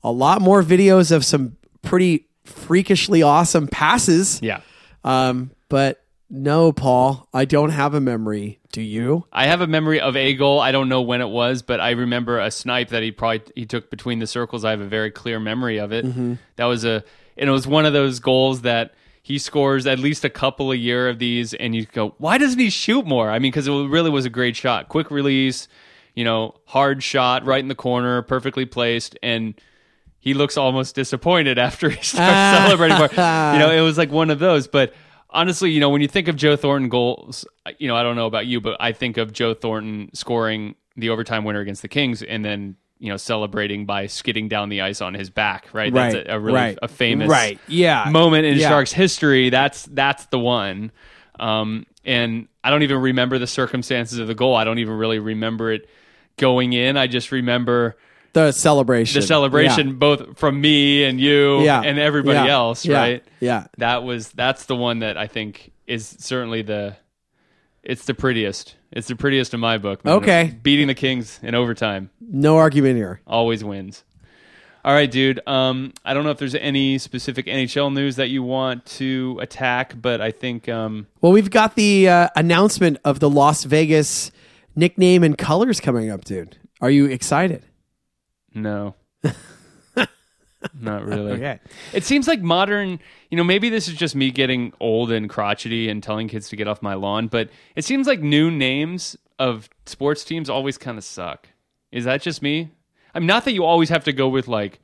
a 0.03 0.11
lot 0.11 0.41
more 0.41 0.63
videos 0.63 1.13
of 1.13 1.23
some 1.23 1.59
pretty 1.83 2.27
freakishly 2.45 3.23
awesome 3.23 3.69
passes 3.69 4.41
yeah. 4.43 4.61
um 5.05 5.51
but 5.69 6.03
no 6.29 6.73
paul 6.73 7.29
i 7.33 7.45
don't 7.45 7.71
have 7.71 7.95
a 7.95 8.01
memory 8.01 8.59
do 8.77 8.83
you 8.83 9.25
I 9.33 9.47
have 9.47 9.63
a 9.63 9.67
memory 9.67 10.01
of 10.01 10.17
a 10.17 10.35
goal. 10.35 10.61
I 10.61 10.71
don't 10.71 10.91
know 10.91 11.01
when 11.01 11.23
it 11.23 11.29
was, 11.29 11.63
but 11.63 11.81
I 11.81 11.93
remember 11.93 12.39
a 12.39 12.51
snipe 12.51 12.91
that 12.91 13.03
he 13.03 13.11
probably 13.11 13.41
he 13.55 13.65
took 13.65 13.89
between 13.89 14.19
the 14.19 14.27
circles. 14.27 14.67
I 14.67 14.71
have 14.71 14.83
a 14.83 14.87
very 14.87 15.11
clear 15.11 15.41
memory 15.41 15.79
of 15.79 15.93
it. 15.93 16.05
Mm-hmm. 16.05 16.35
That 16.57 16.67
was 16.67 16.85
a 16.85 17.03
and 17.39 17.49
it 17.49 17.53
was 17.53 17.67
one 17.67 17.87
of 17.87 17.95
those 17.95 18.21
goals 18.21 18.61
that 18.63 18.95
he 19.23 19.39
scores 19.39 19.87
at 19.87 19.99
least 19.99 20.27
a 20.27 20.29
couple 20.31 20.73
a 20.73 20.75
year 20.77 21.09
of 21.09 21.19
these, 21.19 21.55
and 21.55 21.75
you 21.75 21.87
go, 21.87 22.15
why 22.19 22.37
doesn't 22.37 22.59
he 22.59 22.69
shoot 22.69 23.07
more? 23.07 23.31
I 23.31 23.39
mean, 23.39 23.51
because 23.51 23.67
it 23.67 23.73
really 23.73 24.11
was 24.11 24.27
a 24.27 24.31
great 24.31 24.57
shot, 24.57 24.91
quick 24.91 25.11
release, 25.11 25.69
you 26.15 26.25
know, 26.25 26.55
hard 26.67 27.03
shot, 27.03 27.47
right 27.47 27.61
in 27.61 27.69
the 27.69 27.75
corner, 27.75 28.21
perfectly 28.21 28.67
placed, 28.67 29.19
and 29.23 29.55
he 30.21 30.35
looks 30.35 30.59
almost 30.59 30.95
disappointed 30.95 31.59
after 31.69 31.89
he 31.89 32.03
starts 32.03 32.59
celebrating 32.67 32.99
more. 32.99 33.09
You 33.09 33.59
know, 33.59 33.71
it 33.71 33.81
was 33.81 33.97
like 33.97 34.11
one 34.11 34.29
of 34.29 34.39
those. 34.39 34.69
But 34.69 34.93
honestly, 35.31 35.71
you 35.71 35.81
know, 35.81 35.91
when 35.91 36.01
you 36.03 36.09
think 36.09 36.29
of 36.29 36.37
Joe 36.37 36.57
Thornton 36.57 36.89
goals, 36.89 37.45
you 37.79 37.89
know, 37.89 37.97
I 37.97 38.03
don't 38.03 38.17
know 38.17 38.27
about 38.27 38.47
you, 38.47 38.61
but 38.61 38.77
I 38.81 38.93
think 38.93 39.17
of 39.17 39.33
Joe 39.33 39.55
Thornton 39.55 40.11
scoring 40.15 40.75
the 40.97 41.11
overtime 41.11 41.45
winner 41.45 41.61
against 41.61 41.83
the 41.83 41.89
Kings 41.89 42.23
and 42.23 42.45
then, 42.45 42.77
you 42.99 43.11
know, 43.11 43.17
celebrating 43.19 43.85
by 43.85 44.07
skidding 44.07 44.49
down 44.49 44.69
the 44.71 44.81
ice 44.81 45.01
on 45.01 45.15
his 45.15 45.29
back, 45.29 45.69
right? 45.73 45.93
That's 45.93 46.15
Right, 46.15 46.27
a, 46.27 46.37
a 46.37 46.41
really 46.41 46.57
right, 46.57 46.79
a 46.81 46.89
famous 46.89 47.29
right, 47.29 47.59
yeah, 47.69 48.09
moment 48.11 48.47
in 48.47 48.57
yeah. 48.57 48.69
Sharks 48.69 48.93
history. 48.93 49.51
That's 49.51 49.85
that's 49.85 50.27
the 50.27 50.39
one. 50.39 50.93
Um, 51.39 51.85
and 52.05 52.49
I 52.65 52.71
don't 52.71 52.83
even 52.83 52.99
remember 52.99 53.39
the 53.39 53.47
circumstances 53.47 54.19
of 54.19 54.27
the 54.29 54.35
goal. 54.35 54.55
I 54.57 54.65
don't 54.65 54.79
even 54.79 54.95
really 54.95 55.19
remember 55.19 55.71
it 55.71 55.89
going 56.39 56.73
in. 56.73 56.97
I 56.97 57.07
just 57.07 57.33
remember 57.33 57.97
the 58.37 58.53
celebration 58.53 59.19
the 59.21 59.27
celebration 59.27 59.87
Yeah. 59.89 59.93
both 59.95 60.39
from 60.39 60.61
me 60.61 61.05
and 61.05 61.19
you 61.19 61.63
Yeah. 61.63 61.81
and 61.83 61.99
everybody 61.99 62.47
Yeah. 62.47 62.53
else, 62.55 62.87
right? 62.87 63.25
Yeah. 63.41 63.67
That 63.79 64.05
was 64.05 64.29
that's 64.33 64.67
the 64.67 64.77
one 64.77 64.99
that 64.99 65.17
I 65.17 65.27
think 65.27 65.73
is 65.87 66.17
certainly 66.19 66.61
the 66.63 66.97
it's 67.83 68.05
the 68.05 68.15
prettiest. 68.15 68.75
It's 68.93 69.09
the 69.09 69.17
prettiest 69.17 69.55
in 69.55 69.61
my 69.61 69.79
book. 69.79 70.05
man. 70.05 70.15
Okay. 70.17 70.55
Beating 70.63 70.87
the 70.89 70.95
Kings 70.95 71.41
in 71.43 71.55
overtime 71.55 72.11
No 72.21 72.57
argument 72.59 72.97
here. 72.97 73.21
always 73.27 73.65
wins. 73.65 74.05
All 74.85 74.93
right, 74.93 75.11
dude. 75.11 75.41
Um, 75.49 75.93
I 76.05 76.13
don't 76.15 76.23
know 76.25 76.31
if 76.31 76.39
there's 76.39 76.55
any 76.55 76.99
specific 76.99 77.47
NHL 77.47 77.91
news 77.93 78.17
that 78.17 78.29
you 78.29 78.43
want 78.43 78.85
to 79.01 79.39
attack, 79.41 79.95
but 80.01 80.21
I 80.21 80.31
think 80.31 80.69
um, 80.69 81.07
Well, 81.23 81.33
we've 81.33 81.51
got 81.51 81.75
the 81.75 82.09
uh, 82.09 82.29
announcement 82.37 82.99
of 83.05 83.19
the 83.19 83.31
Las 83.31 83.65
Vegas 83.65 84.31
nickname 84.77 85.25
and 85.25 85.37
colors 85.39 85.81
coming 85.81 86.11
up, 86.11 86.25
dude. 86.25 86.57
Are 86.81 86.91
you 86.91 87.07
excited? 87.07 87.63
No, 88.57 88.95
not 90.81 91.05
really. 91.05 91.33
Okay. 91.33 91.61
It 91.93 92.05
seems 92.05 92.27
like 92.27 92.41
modern, 92.41 92.99
you 93.31 93.37
know, 93.37 93.45
maybe 93.45 93.69
this 93.69 93.87
is 93.89 93.95
just 93.95 94.15
me 94.17 94.31
getting 94.31 94.73
old 94.81 95.13
and 95.13 95.29
crotchety 95.31 95.89
and 95.89 96.03
telling 96.03 96.29
kids 96.29 96.49
to 96.49 96.57
get 96.57 96.67
off 96.67 96.83
my 96.83 96.95
lawn, 96.95 97.29
but 97.29 97.51
it 97.77 97.85
seems 97.85 98.07
like 98.07 98.21
new 98.21 98.51
names 98.51 99.17
of 99.39 99.69
sports 99.85 100.25
teams 100.25 100.51
always 100.51 100.77
kind 100.79 100.99
of 100.99 101.05
suck. 101.05 101.49
Is 101.93 102.05
that 102.05 102.23
just 102.23 102.43
me? 102.43 102.71
I 103.15 103.19
mean, 103.21 103.27
not 103.27 103.45
that 103.45 103.53
you 103.53 103.65
always 103.65 103.89
have 103.91 104.05
to 104.05 104.13
go 104.13 104.29
with 104.29 104.49
like 104.49 104.81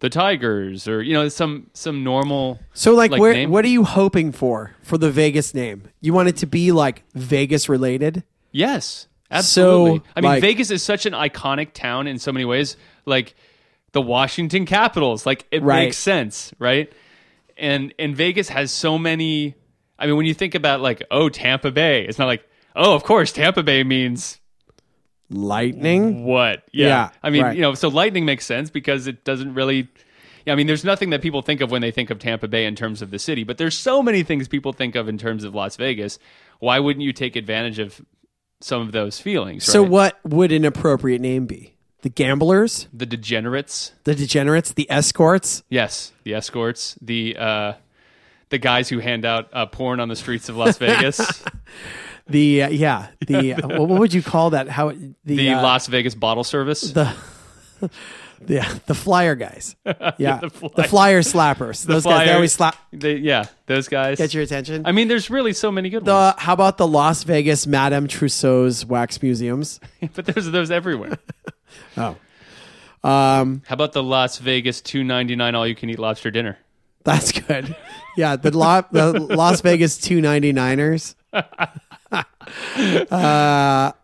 the 0.00 0.08
Tigers 0.10 0.86
or 0.88 1.00
you 1.02 1.14
know 1.14 1.28
some 1.28 1.70
some 1.72 2.02
normal. 2.04 2.58
So, 2.74 2.94
like, 2.94 3.10
Like 3.12 3.20
where, 3.20 3.32
name? 3.32 3.50
what 3.50 3.64
are 3.64 3.68
you 3.68 3.84
hoping 3.84 4.32
for 4.32 4.72
for 4.82 4.98
the 4.98 5.10
Vegas 5.10 5.54
name? 5.54 5.84
You 6.00 6.12
want 6.12 6.28
it 6.28 6.36
to 6.38 6.46
be 6.46 6.72
like 6.72 7.04
Vegas 7.14 7.68
related? 7.68 8.24
Yes, 8.50 9.06
absolutely. 9.30 9.98
So, 9.98 10.04
I 10.16 10.20
mean, 10.20 10.30
like- 10.32 10.40
Vegas 10.42 10.70
is 10.70 10.82
such 10.82 11.06
an 11.06 11.12
iconic 11.12 11.72
town 11.72 12.06
in 12.06 12.18
so 12.18 12.32
many 12.32 12.44
ways. 12.44 12.76
Like 13.04 13.34
the 13.92 14.00
Washington 14.02 14.66
Capitals, 14.66 15.26
like 15.26 15.46
it 15.50 15.62
Right. 15.62 15.84
makes 15.86 15.96
sense, 15.96 16.52
right? 16.58 16.92
And 17.56 17.94
and 17.98 18.16
Vegas 18.16 18.48
has 18.48 18.70
so 18.70 18.98
many. 18.98 19.54
I 19.98 20.06
mean, 20.06 20.16
when 20.16 20.26
you 20.26 20.34
think 20.34 20.54
about 20.54 20.80
like, 20.80 21.02
oh, 21.10 21.28
Tampa 21.28 21.70
Bay, 21.70 22.04
it's 22.04 22.18
not 22.18 22.26
like, 22.26 22.48
oh, 22.74 22.94
of 22.94 23.04
course, 23.04 23.32
Tampa 23.32 23.62
Bay 23.62 23.84
means 23.84 24.40
Lightning? 25.30 26.24
what? 26.24 26.64
Yeah. 26.72 26.86
Yeah, 26.86 27.10
I 27.22 27.30
mean, 27.30 27.42
right. 27.42 27.56
you 27.56 27.62
know, 27.62 27.74
so 27.74 27.88
lightning 27.88 28.24
makes 28.24 28.44
sense 28.44 28.70
because 28.70 29.06
it 29.06 29.24
doesn't 29.24 29.54
really. 29.54 29.88
Yeah, 30.44 30.54
I 30.54 30.56
mean, 30.56 30.66
there's 30.66 30.84
nothing 30.84 31.10
that 31.10 31.22
people 31.22 31.40
think 31.40 31.60
of 31.60 31.70
when 31.70 31.82
they 31.82 31.92
think 31.92 32.10
of 32.10 32.18
Tampa 32.18 32.48
Bay 32.48 32.66
in 32.66 32.74
terms 32.74 33.00
of 33.00 33.12
the 33.12 33.18
city, 33.20 33.44
but 33.44 33.58
there's 33.58 33.78
so 33.78 34.02
many 34.02 34.24
things 34.24 34.48
people 34.48 34.72
think 34.72 34.96
of 34.96 35.08
in 35.08 35.16
terms 35.16 35.44
of 35.44 35.54
Las 35.54 35.76
Vegas. 35.76 36.18
Why 36.58 36.80
wouldn't 36.80 37.04
you 37.04 37.12
take 37.12 37.36
advantage 37.36 37.78
of 37.78 38.02
some 38.64 38.82
of 38.82 38.92
those 38.92 39.20
feelings. 39.20 39.64
So 39.64 39.82
right? 39.82 39.90
what 39.90 40.20
would 40.24 40.52
an 40.52 40.64
appropriate 40.64 41.20
name 41.20 41.46
be? 41.46 41.71
The 42.02 42.08
gamblers, 42.10 42.88
the 42.92 43.06
degenerates? 43.06 43.92
the 44.04 44.14
degenerates, 44.14 44.72
the 44.72 44.90
escorts. 44.90 45.62
Yes, 45.68 46.12
the 46.24 46.34
escorts, 46.34 46.98
the 47.00 47.36
uh, 47.38 47.72
the 48.50 48.58
guys 48.58 48.88
who 48.88 48.98
hand 48.98 49.24
out 49.24 49.48
uh, 49.52 49.66
porn 49.66 50.00
on 50.00 50.08
the 50.08 50.16
streets 50.16 50.48
of 50.48 50.56
Las 50.56 50.78
Vegas, 50.78 51.42
The 52.26 52.62
uh, 52.64 52.68
yeah, 52.70 53.08
the 53.26 53.54
uh, 53.62 53.68
what 53.84 54.00
would 54.00 54.14
you 54.14 54.22
call 54.22 54.50
that? 54.50 54.68
How 54.68 54.90
the 54.90 55.14
the 55.24 55.50
uh, 55.50 55.62
Las 55.62 55.86
Vegas 55.88 56.14
bottle 56.14 56.44
service. 56.44 56.92
the 56.92 57.12
the 58.40 58.80
the 58.86 58.94
flyer 58.94 59.34
guys. 59.34 59.76
Yeah, 60.18 60.38
the 60.38 60.48
the, 60.48 60.50
flyer- 60.50 60.88
flyer 60.88 61.20
slappers. 61.22 61.84
Those 61.84 62.04
guys 62.04 62.26
they 62.26 62.32
always 62.32 62.52
slap. 62.52 62.76
They- 62.92 63.16
yeah, 63.16 63.46
those 63.66 63.88
guys. 63.88 64.18
Get 64.18 64.34
your 64.34 64.42
attention. 64.42 64.86
I 64.86 64.92
mean, 64.92 65.08
there's 65.08 65.30
really 65.30 65.52
so 65.52 65.70
many 65.72 65.90
good 65.90 66.04
the 66.04 66.12
ones, 66.12 66.34
how 66.38 66.52
about 66.52 66.78
the 66.78 66.86
Las 66.86 67.24
Vegas 67.24 67.66
Madame 67.66 68.06
Tussaud's 68.06 68.86
wax 68.86 69.20
museums? 69.22 69.80
but 70.14 70.24
there's 70.26 70.50
those 70.50 70.70
everywhere. 70.70 71.18
Oh, 71.96 72.16
um, 73.08 73.62
How 73.66 73.74
about 73.74 73.92
the 73.92 74.02
Las 74.02 74.38
Vegas 74.38 74.80
two 74.80 75.04
ninety 75.04 75.36
nine 75.36 75.54
all 75.54 75.66
you 75.66 75.74
can 75.74 75.90
eat 75.90 75.98
lobster 75.98 76.30
dinner? 76.30 76.58
that's 77.04 77.32
good. 77.32 77.74
Yeah, 78.16 78.36
the 78.36 78.56
La- 78.56 78.82
the 78.92 79.12
Las 79.18 79.60
Vegas 79.60 79.98
two 79.98 80.20
ninety 80.20 80.52
niners. 80.52 81.16
uh, 81.32 81.42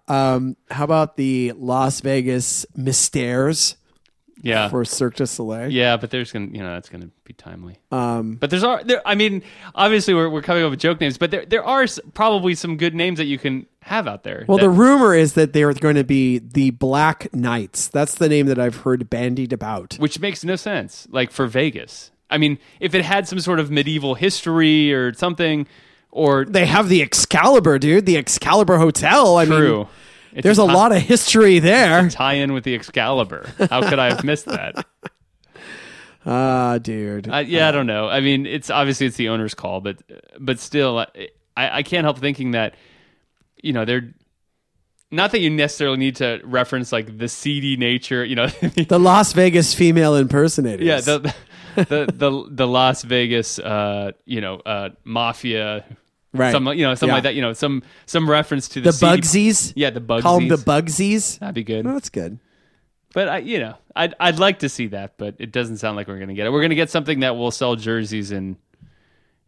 um, 0.09 0.57
how 0.71 0.85
about 0.85 1.17
the 1.17 1.53
Las 1.57 2.01
Vegas 2.01 2.67
Mystères 2.77 3.77
Yeah, 4.43 4.69
for 4.69 4.85
Cirque 4.85 5.17
du 5.17 5.27
Soleil? 5.27 5.71
yeah, 5.71 5.97
but 5.97 6.11
there's 6.11 6.33
gonna 6.33 6.47
you 6.47 6.63
know 6.63 6.73
that's 6.75 6.89
gonna 6.89 7.11
be 7.25 7.35
timely. 7.35 7.79
Um, 7.93 8.37
But 8.37 8.51
there's 8.51 8.65
are 8.65 8.83
there. 8.85 9.03
I 9.07 9.15
mean, 9.15 9.43
obviously 9.75 10.15
we're 10.15 10.31
we're 10.31 10.43
coming 10.43 10.65
up 10.65 10.71
with 10.71 10.81
joke 10.81 11.01
names, 11.01 11.19
but 11.19 11.31
there 11.31 11.45
there 11.45 11.65
are 11.65 11.87
probably 12.15 12.55
some 12.55 12.77
good 12.77 12.95
names 12.95 13.19
that 13.19 13.27
you 13.27 13.39
can 13.39 13.67
have 13.89 14.07
out 14.07 14.23
there. 14.23 14.45
well, 14.49 14.59
that- 14.59 14.65
the 14.65 14.71
rumor 14.71 15.15
is 15.15 15.35
that 15.35 15.53
they're 15.53 15.73
going 15.75 15.97
to 15.97 16.05
be 16.05 16.39
the 16.39 16.71
Black 16.71 17.33
Knights. 17.35 17.89
That's 17.89 18.15
the 18.15 18.29
name 18.29 18.47
that 18.47 18.59
I've 18.59 18.77
heard 18.77 19.11
bandied 19.11 19.53
about. 19.53 19.95
which 19.99 20.21
makes 20.21 20.45
no 20.45 20.57
sense. 20.57 21.07
Like 21.11 21.31
for 21.31 21.47
Vegas, 21.47 22.11
I 22.31 22.39
mean, 22.39 22.59
if 22.81 22.95
it 22.95 23.05
had 23.05 23.27
some 23.27 23.41
sort 23.41 23.59
of 23.61 23.71
medieval 23.71 24.15
history 24.15 24.93
or 24.93 25.13
something, 25.15 25.67
or 26.11 26.45
They 26.45 26.67
have 26.67 26.89
the 26.89 27.03
Excalibur, 27.03 27.79
dude. 27.79 28.07
The 28.07 28.17
Excalibur 28.17 28.79
Hotel. 28.79 29.37
I 29.37 29.45
true, 29.45 29.77
mean, 29.79 29.89
It's 30.35 30.43
there's 30.45 30.59
a 30.59 30.65
lot 30.65 30.93
of 30.93 30.99
history 31.03 31.59
there. 31.59 32.09
tie 32.11 32.35
in 32.35 32.53
with 32.55 32.65
the 32.65 32.75
Excalibur. 32.75 33.49
How 33.71 33.89
could 33.89 33.99
I 33.99 34.07
have 34.15 34.25
missed 34.25 34.47
that? 34.47 34.87
Ah, 36.27 36.79
dude. 36.79 37.29
Uh, 37.29 37.39
yeah, 37.39 37.69
I 37.69 37.73
don't 37.73 37.87
know. 37.87 38.09
I 38.09 38.21
mean, 38.21 38.45
it's 38.45 38.69
obviously 38.71 39.07
it's 39.07 39.17
the 39.17 39.29
owner's 39.31 39.55
call, 39.55 39.81
but 39.81 40.03
but 40.39 40.59
still, 40.59 40.99
I 40.99 41.07
I 41.57 41.83
can't 41.83 42.05
help 42.05 42.19
thinking 42.19 42.51
that 42.51 42.75
you 43.63 43.73
know 43.73 43.85
they're 43.85 44.15
not 45.11 45.33
that 45.33 45.41
you 45.41 45.49
necessarily 45.51 45.97
need 45.97 46.17
to 46.17 46.41
reference 46.45 46.93
like 46.93 47.17
the 47.19 47.29
seedy 47.29 47.77
nature. 47.77 48.25
You 48.25 48.37
know, 48.37 48.47
the 48.47 48.99
Las 48.99 49.33
Vegas 49.33 49.75
female 49.75 50.17
impersonators. 50.17 50.87
yeah, 50.87 51.01
the 51.01 51.35
the 51.77 52.13
the 52.13 52.47
the 52.51 52.67
Las 52.67 53.03
Vegas, 53.03 53.59
uh, 53.59 54.13
you 54.25 54.41
know, 54.41 54.57
uh, 54.57 54.91
mafia. 55.05 55.85
right. 56.35 56.53
Some, 56.53 56.67
you 56.69 56.83
know, 56.85 56.95
something 56.95 57.09
Yeah. 57.09 57.15
like 57.15 57.23
that. 57.25 57.35
You 57.35 57.43
know, 57.43 57.53
some 57.55 57.83
some 58.07 58.29
reference 58.29 58.69
to 58.71 58.81
the, 58.81 58.91
the 58.91 58.93
seedy- 58.93 59.23
Bugsies. 59.23 59.73
Yeah, 59.77 59.91
the 59.91 60.01
Bugsies. 60.01 60.23
Call 60.23 60.39
them 60.41 60.49
the 60.49 60.57
Bugsies. 60.57 61.39
That'd 61.39 61.55
be 61.55 61.65
good. 61.65 61.87
Oh, 61.87 61.95
that's 61.95 62.11
good. 62.11 62.39
But 63.15 63.29
I, 63.29 63.39
you 63.39 63.59
know, 63.59 63.75
I'd 63.97 64.15
I'd 64.21 64.39
like 64.39 64.59
to 64.59 64.69
see 64.69 64.89
that, 64.89 65.15
but 65.17 65.37
it 65.39 65.51
doesn't 65.53 65.79
sound 65.79 65.97
like 65.97 66.07
we're 66.09 66.19
gonna 66.19 66.35
get 66.35 66.47
it. 66.47 66.51
We're 66.53 66.61
gonna 66.61 66.75
get 66.75 66.91
something 66.91 67.21
that 67.21 67.37
will 67.37 67.51
sell 67.51 67.75
jerseys 67.77 68.31
in, 68.31 68.59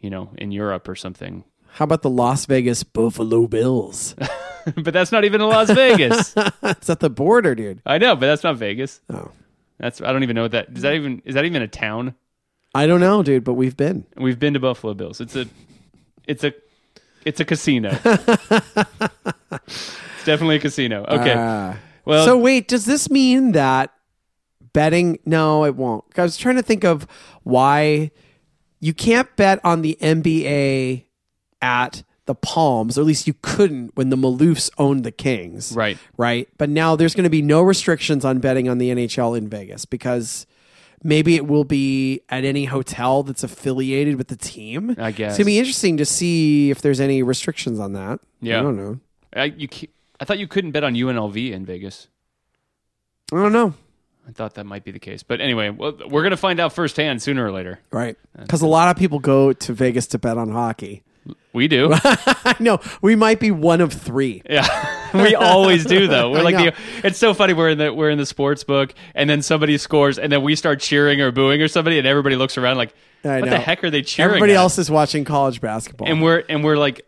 you 0.00 0.08
know, 0.08 0.30
in 0.38 0.50
Europe 0.50 0.88
or 0.88 0.94
something. 0.96 1.44
How 1.72 1.84
about 1.84 2.02
the 2.02 2.10
Las 2.10 2.46
Vegas 2.46 2.82
Buffalo 2.82 3.46
Bills? 3.46 4.14
but 4.76 4.92
that's 4.92 5.12
not 5.12 5.24
even 5.24 5.40
in 5.40 5.48
Las 5.48 5.70
Vegas. 5.70 6.34
it's 6.62 6.90
at 6.90 7.00
the 7.00 7.10
border, 7.10 7.54
dude. 7.54 7.80
I 7.86 7.98
know, 7.98 8.14
but 8.14 8.26
that's 8.26 8.44
not 8.44 8.56
Vegas. 8.56 9.00
Oh, 9.08 9.30
That's 9.78 10.00
I 10.00 10.12
don't 10.12 10.22
even 10.22 10.36
know 10.36 10.42
what 10.42 10.52
that 10.52 10.68
is. 10.74 10.82
That 10.82 10.94
even 10.94 11.22
is 11.24 11.34
that 11.34 11.44
even 11.44 11.62
a 11.62 11.68
town? 11.68 12.14
I 12.74 12.86
don't 12.86 13.00
know, 13.00 13.22
dude, 13.22 13.44
but 13.44 13.54
we've 13.54 13.76
been. 13.76 14.06
We've 14.16 14.38
been 14.38 14.54
to 14.54 14.60
Buffalo 14.60 14.94
Bill's. 14.94 15.20
It's 15.20 15.34
a, 15.34 15.46
it's 16.26 16.44
a, 16.44 16.52
it's 17.24 17.40
a 17.40 17.44
casino. 17.44 17.90
it's 18.04 19.96
definitely 20.24 20.56
a 20.56 20.60
casino. 20.60 21.04
Okay. 21.04 21.34
Ah. 21.36 21.76
well, 22.04 22.24
so 22.24 22.38
wait, 22.38 22.68
does 22.68 22.84
this 22.84 23.10
mean 23.10 23.52
that 23.52 23.92
betting? 24.72 25.18
No, 25.24 25.64
it 25.64 25.74
won't. 25.74 26.04
I 26.16 26.22
was 26.22 26.36
trying 26.36 26.56
to 26.56 26.62
think 26.62 26.84
of 26.84 27.08
why 27.42 28.12
you 28.78 28.94
can't 28.94 29.34
bet 29.34 29.58
on 29.64 29.82
the 29.82 29.98
NBA 30.00 31.06
at 31.60 32.02
the 32.26 32.34
Palms, 32.34 32.96
or 32.96 33.00
at 33.00 33.06
least 33.06 33.26
you 33.26 33.34
couldn't 33.42 33.96
when 33.96 34.10
the 34.10 34.16
Maloofs 34.16 34.70
owned 34.78 35.04
the 35.04 35.10
Kings. 35.10 35.72
right. 35.72 35.98
right? 36.16 36.48
But 36.58 36.70
now 36.70 36.94
there's 36.94 37.14
going 37.14 37.24
to 37.24 37.30
be 37.30 37.42
no 37.42 37.60
restrictions 37.60 38.24
on 38.24 38.38
betting 38.38 38.68
on 38.68 38.78
the 38.78 38.90
NHL 38.90 39.36
in 39.36 39.48
Vegas 39.48 39.84
because 39.84 40.46
maybe 41.02 41.34
it 41.34 41.46
will 41.46 41.64
be 41.64 42.20
at 42.28 42.44
any 42.44 42.66
hotel 42.66 43.22
that's 43.22 43.42
affiliated 43.42 44.16
with 44.16 44.28
the 44.28 44.36
team. 44.36 44.94
I 44.98 45.10
guess. 45.10 45.32
It's 45.32 45.38
going 45.38 45.44
to 45.44 45.44
be 45.46 45.58
interesting 45.58 45.96
to 45.96 46.04
see 46.04 46.70
if 46.70 46.82
there's 46.82 47.00
any 47.00 47.22
restrictions 47.22 47.80
on 47.80 47.94
that. 47.94 48.20
Yeah. 48.40 48.60
I 48.60 48.62
don't 48.62 48.76
know. 48.76 49.00
I, 49.34 49.44
you, 49.44 49.68
I 50.20 50.24
thought 50.24 50.38
you 50.38 50.46
couldn't 50.46 50.72
bet 50.72 50.84
on 50.84 50.94
UNLV 50.94 51.52
in 51.52 51.64
Vegas. 51.64 52.08
I 53.32 53.36
don't 53.36 53.52
know. 53.52 53.74
I 54.28 54.32
thought 54.32 54.54
that 54.54 54.64
might 54.64 54.84
be 54.84 54.92
the 54.92 55.00
case. 55.00 55.22
But 55.22 55.40
anyway, 55.40 55.70
well, 55.70 55.96
we're 56.08 56.22
going 56.22 56.30
to 56.30 56.36
find 56.36 56.60
out 56.60 56.72
firsthand 56.72 57.22
sooner 57.22 57.44
or 57.44 57.50
later. 57.50 57.80
Right. 57.90 58.16
Because 58.38 58.62
a 58.62 58.66
lot 58.66 58.88
of 58.88 58.96
people 58.96 59.18
go 59.18 59.52
to 59.52 59.72
Vegas 59.72 60.06
to 60.08 60.18
bet 60.18 60.38
on 60.38 60.50
hockey. 60.50 61.02
We 61.52 61.66
do. 61.68 61.90
I 61.94 62.54
know. 62.60 62.80
We 63.02 63.16
might 63.16 63.40
be 63.40 63.50
one 63.50 63.80
of 63.80 63.92
three. 63.92 64.42
yeah. 64.48 64.96
we 65.14 65.34
always 65.34 65.84
do 65.84 66.06
though. 66.06 66.30
We're 66.32 66.42
like 66.42 66.56
the, 66.56 66.72
it's 67.06 67.18
so 67.18 67.34
funny 67.34 67.52
we're 67.52 67.70
in 67.70 67.78
the 67.78 67.92
we're 67.92 68.10
in 68.10 68.18
the 68.18 68.26
sports 68.26 68.62
book 68.62 68.94
and 69.14 69.28
then 69.28 69.42
somebody 69.42 69.76
scores 69.76 70.18
and 70.20 70.30
then 70.30 70.42
we 70.42 70.54
start 70.54 70.78
cheering 70.78 71.20
or 71.20 71.32
booing 71.32 71.60
or 71.60 71.66
somebody 71.66 71.98
and 71.98 72.06
everybody 72.06 72.36
looks 72.36 72.56
around 72.56 72.76
like 72.76 72.94
I 73.24 73.40
what 73.40 73.46
know. 73.46 73.50
the 73.50 73.58
heck 73.58 73.82
are 73.84 73.90
they 73.90 74.02
cheering? 74.02 74.30
Everybody 74.30 74.52
at? 74.52 74.58
else 74.58 74.78
is 74.78 74.88
watching 74.88 75.24
college 75.24 75.60
basketball. 75.60 76.08
and 76.08 76.22
we're 76.22 76.44
and 76.48 76.62
we're 76.62 76.76
like 76.76 77.02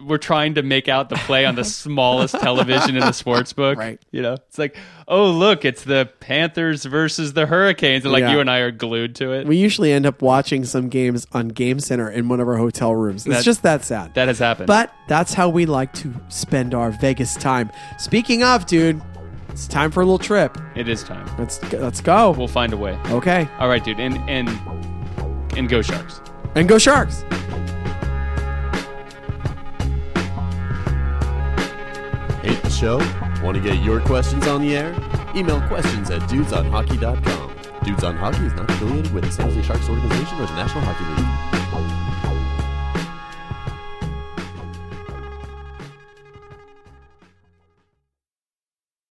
we're 0.00 0.18
trying 0.18 0.54
to 0.54 0.62
make 0.62 0.88
out 0.88 1.08
the 1.08 1.16
play 1.16 1.44
on 1.46 1.56
the 1.56 1.64
smallest 1.64 2.38
television 2.40 2.94
in 2.94 3.00
the 3.00 3.12
sports 3.12 3.52
book 3.52 3.76
Right. 3.76 4.00
you 4.12 4.22
know 4.22 4.34
it's 4.34 4.56
like 4.58 4.76
oh 5.08 5.30
look 5.30 5.64
it's 5.64 5.82
the 5.82 6.08
panthers 6.20 6.84
versus 6.84 7.32
the 7.34 7.44
hurricanes 7.44 8.04
and 8.04 8.12
like 8.12 8.22
Yeah. 8.22 8.32
you 8.34 8.40
and 8.40 8.48
i 8.50 8.58
are 8.58 8.70
glued 8.70 9.16
to 9.16 9.32
it 9.32 9.46
we 9.46 9.56
usually 9.58 9.92
end 9.92 10.06
up 10.06 10.22
watching 10.22 10.64
some 10.64 10.88
games 10.88 11.26
on 11.32 11.48
Game 11.48 11.80
Center 11.80 12.08
in 12.08 12.28
one 12.28 12.40
of 12.40 12.48
our 12.48 12.56
hotel 12.56 12.94
rooms. 12.94 13.26
It's 13.26 13.36
That- 13.38 13.44
just 13.44 13.62
that 13.64 13.84
sad. 13.88 14.14
that 14.14 14.28
has 14.28 14.38
happened 14.38 14.66
But 14.68 14.92
that's 15.08 15.34
how 15.34 15.48
we 15.48 15.66
like 15.66 15.92
to 15.94 16.14
spend 16.28 16.74
our 16.74 16.90
Vegas 16.90 17.34
time. 17.34 17.70
Speaking 17.98 18.42
of, 18.42 18.66
dude, 18.66 19.00
it's 19.48 19.66
time 19.66 19.90
for 19.90 20.00
a 20.02 20.04
little 20.04 20.18
trip. 20.18 20.56
it 20.76 20.88
is 20.88 21.02
time 21.02 21.26
Let's 21.38 21.60
let's 21.72 22.00
go. 22.00 22.30
we'll 22.32 22.46
find 22.48 22.72
a 22.72 22.76
way 22.76 22.96
Okay, 23.06 23.48
all 23.58 23.68
right 23.68 23.82
dude 23.84 23.98
and 24.00 24.16
and 24.30 24.48
and 25.56 25.68
go 25.68 25.82
sharks 25.82 26.20
and 26.54 26.68
go 26.68 26.78
Sharks. 26.78 27.22
Hate 32.42 32.62
the 32.62 32.70
show? 32.70 32.98
Want 33.44 33.56
to 33.56 33.60
get 33.62 33.82
your 33.84 34.00
questions 34.00 34.46
on 34.46 34.62
the 34.62 34.76
air? 34.76 34.92
Email 35.36 35.60
questions 35.68 36.10
at 36.10 36.22
dudesonhockey.com. 36.22 37.52
Dudes 37.84 38.02
on 38.04 38.16
Hockey 38.16 38.44
is 38.46 38.54
not 38.54 38.70
affiliated 38.70 39.12
with 39.12 39.24
the 39.24 39.30
San 39.30 39.46
Jose 39.50 39.62
Sharks 39.62 39.88
organization 39.88 40.38
or 40.40 40.46
the 40.46 40.54
National 40.54 40.82
Hockey 40.84 41.04
League. 41.22 42.07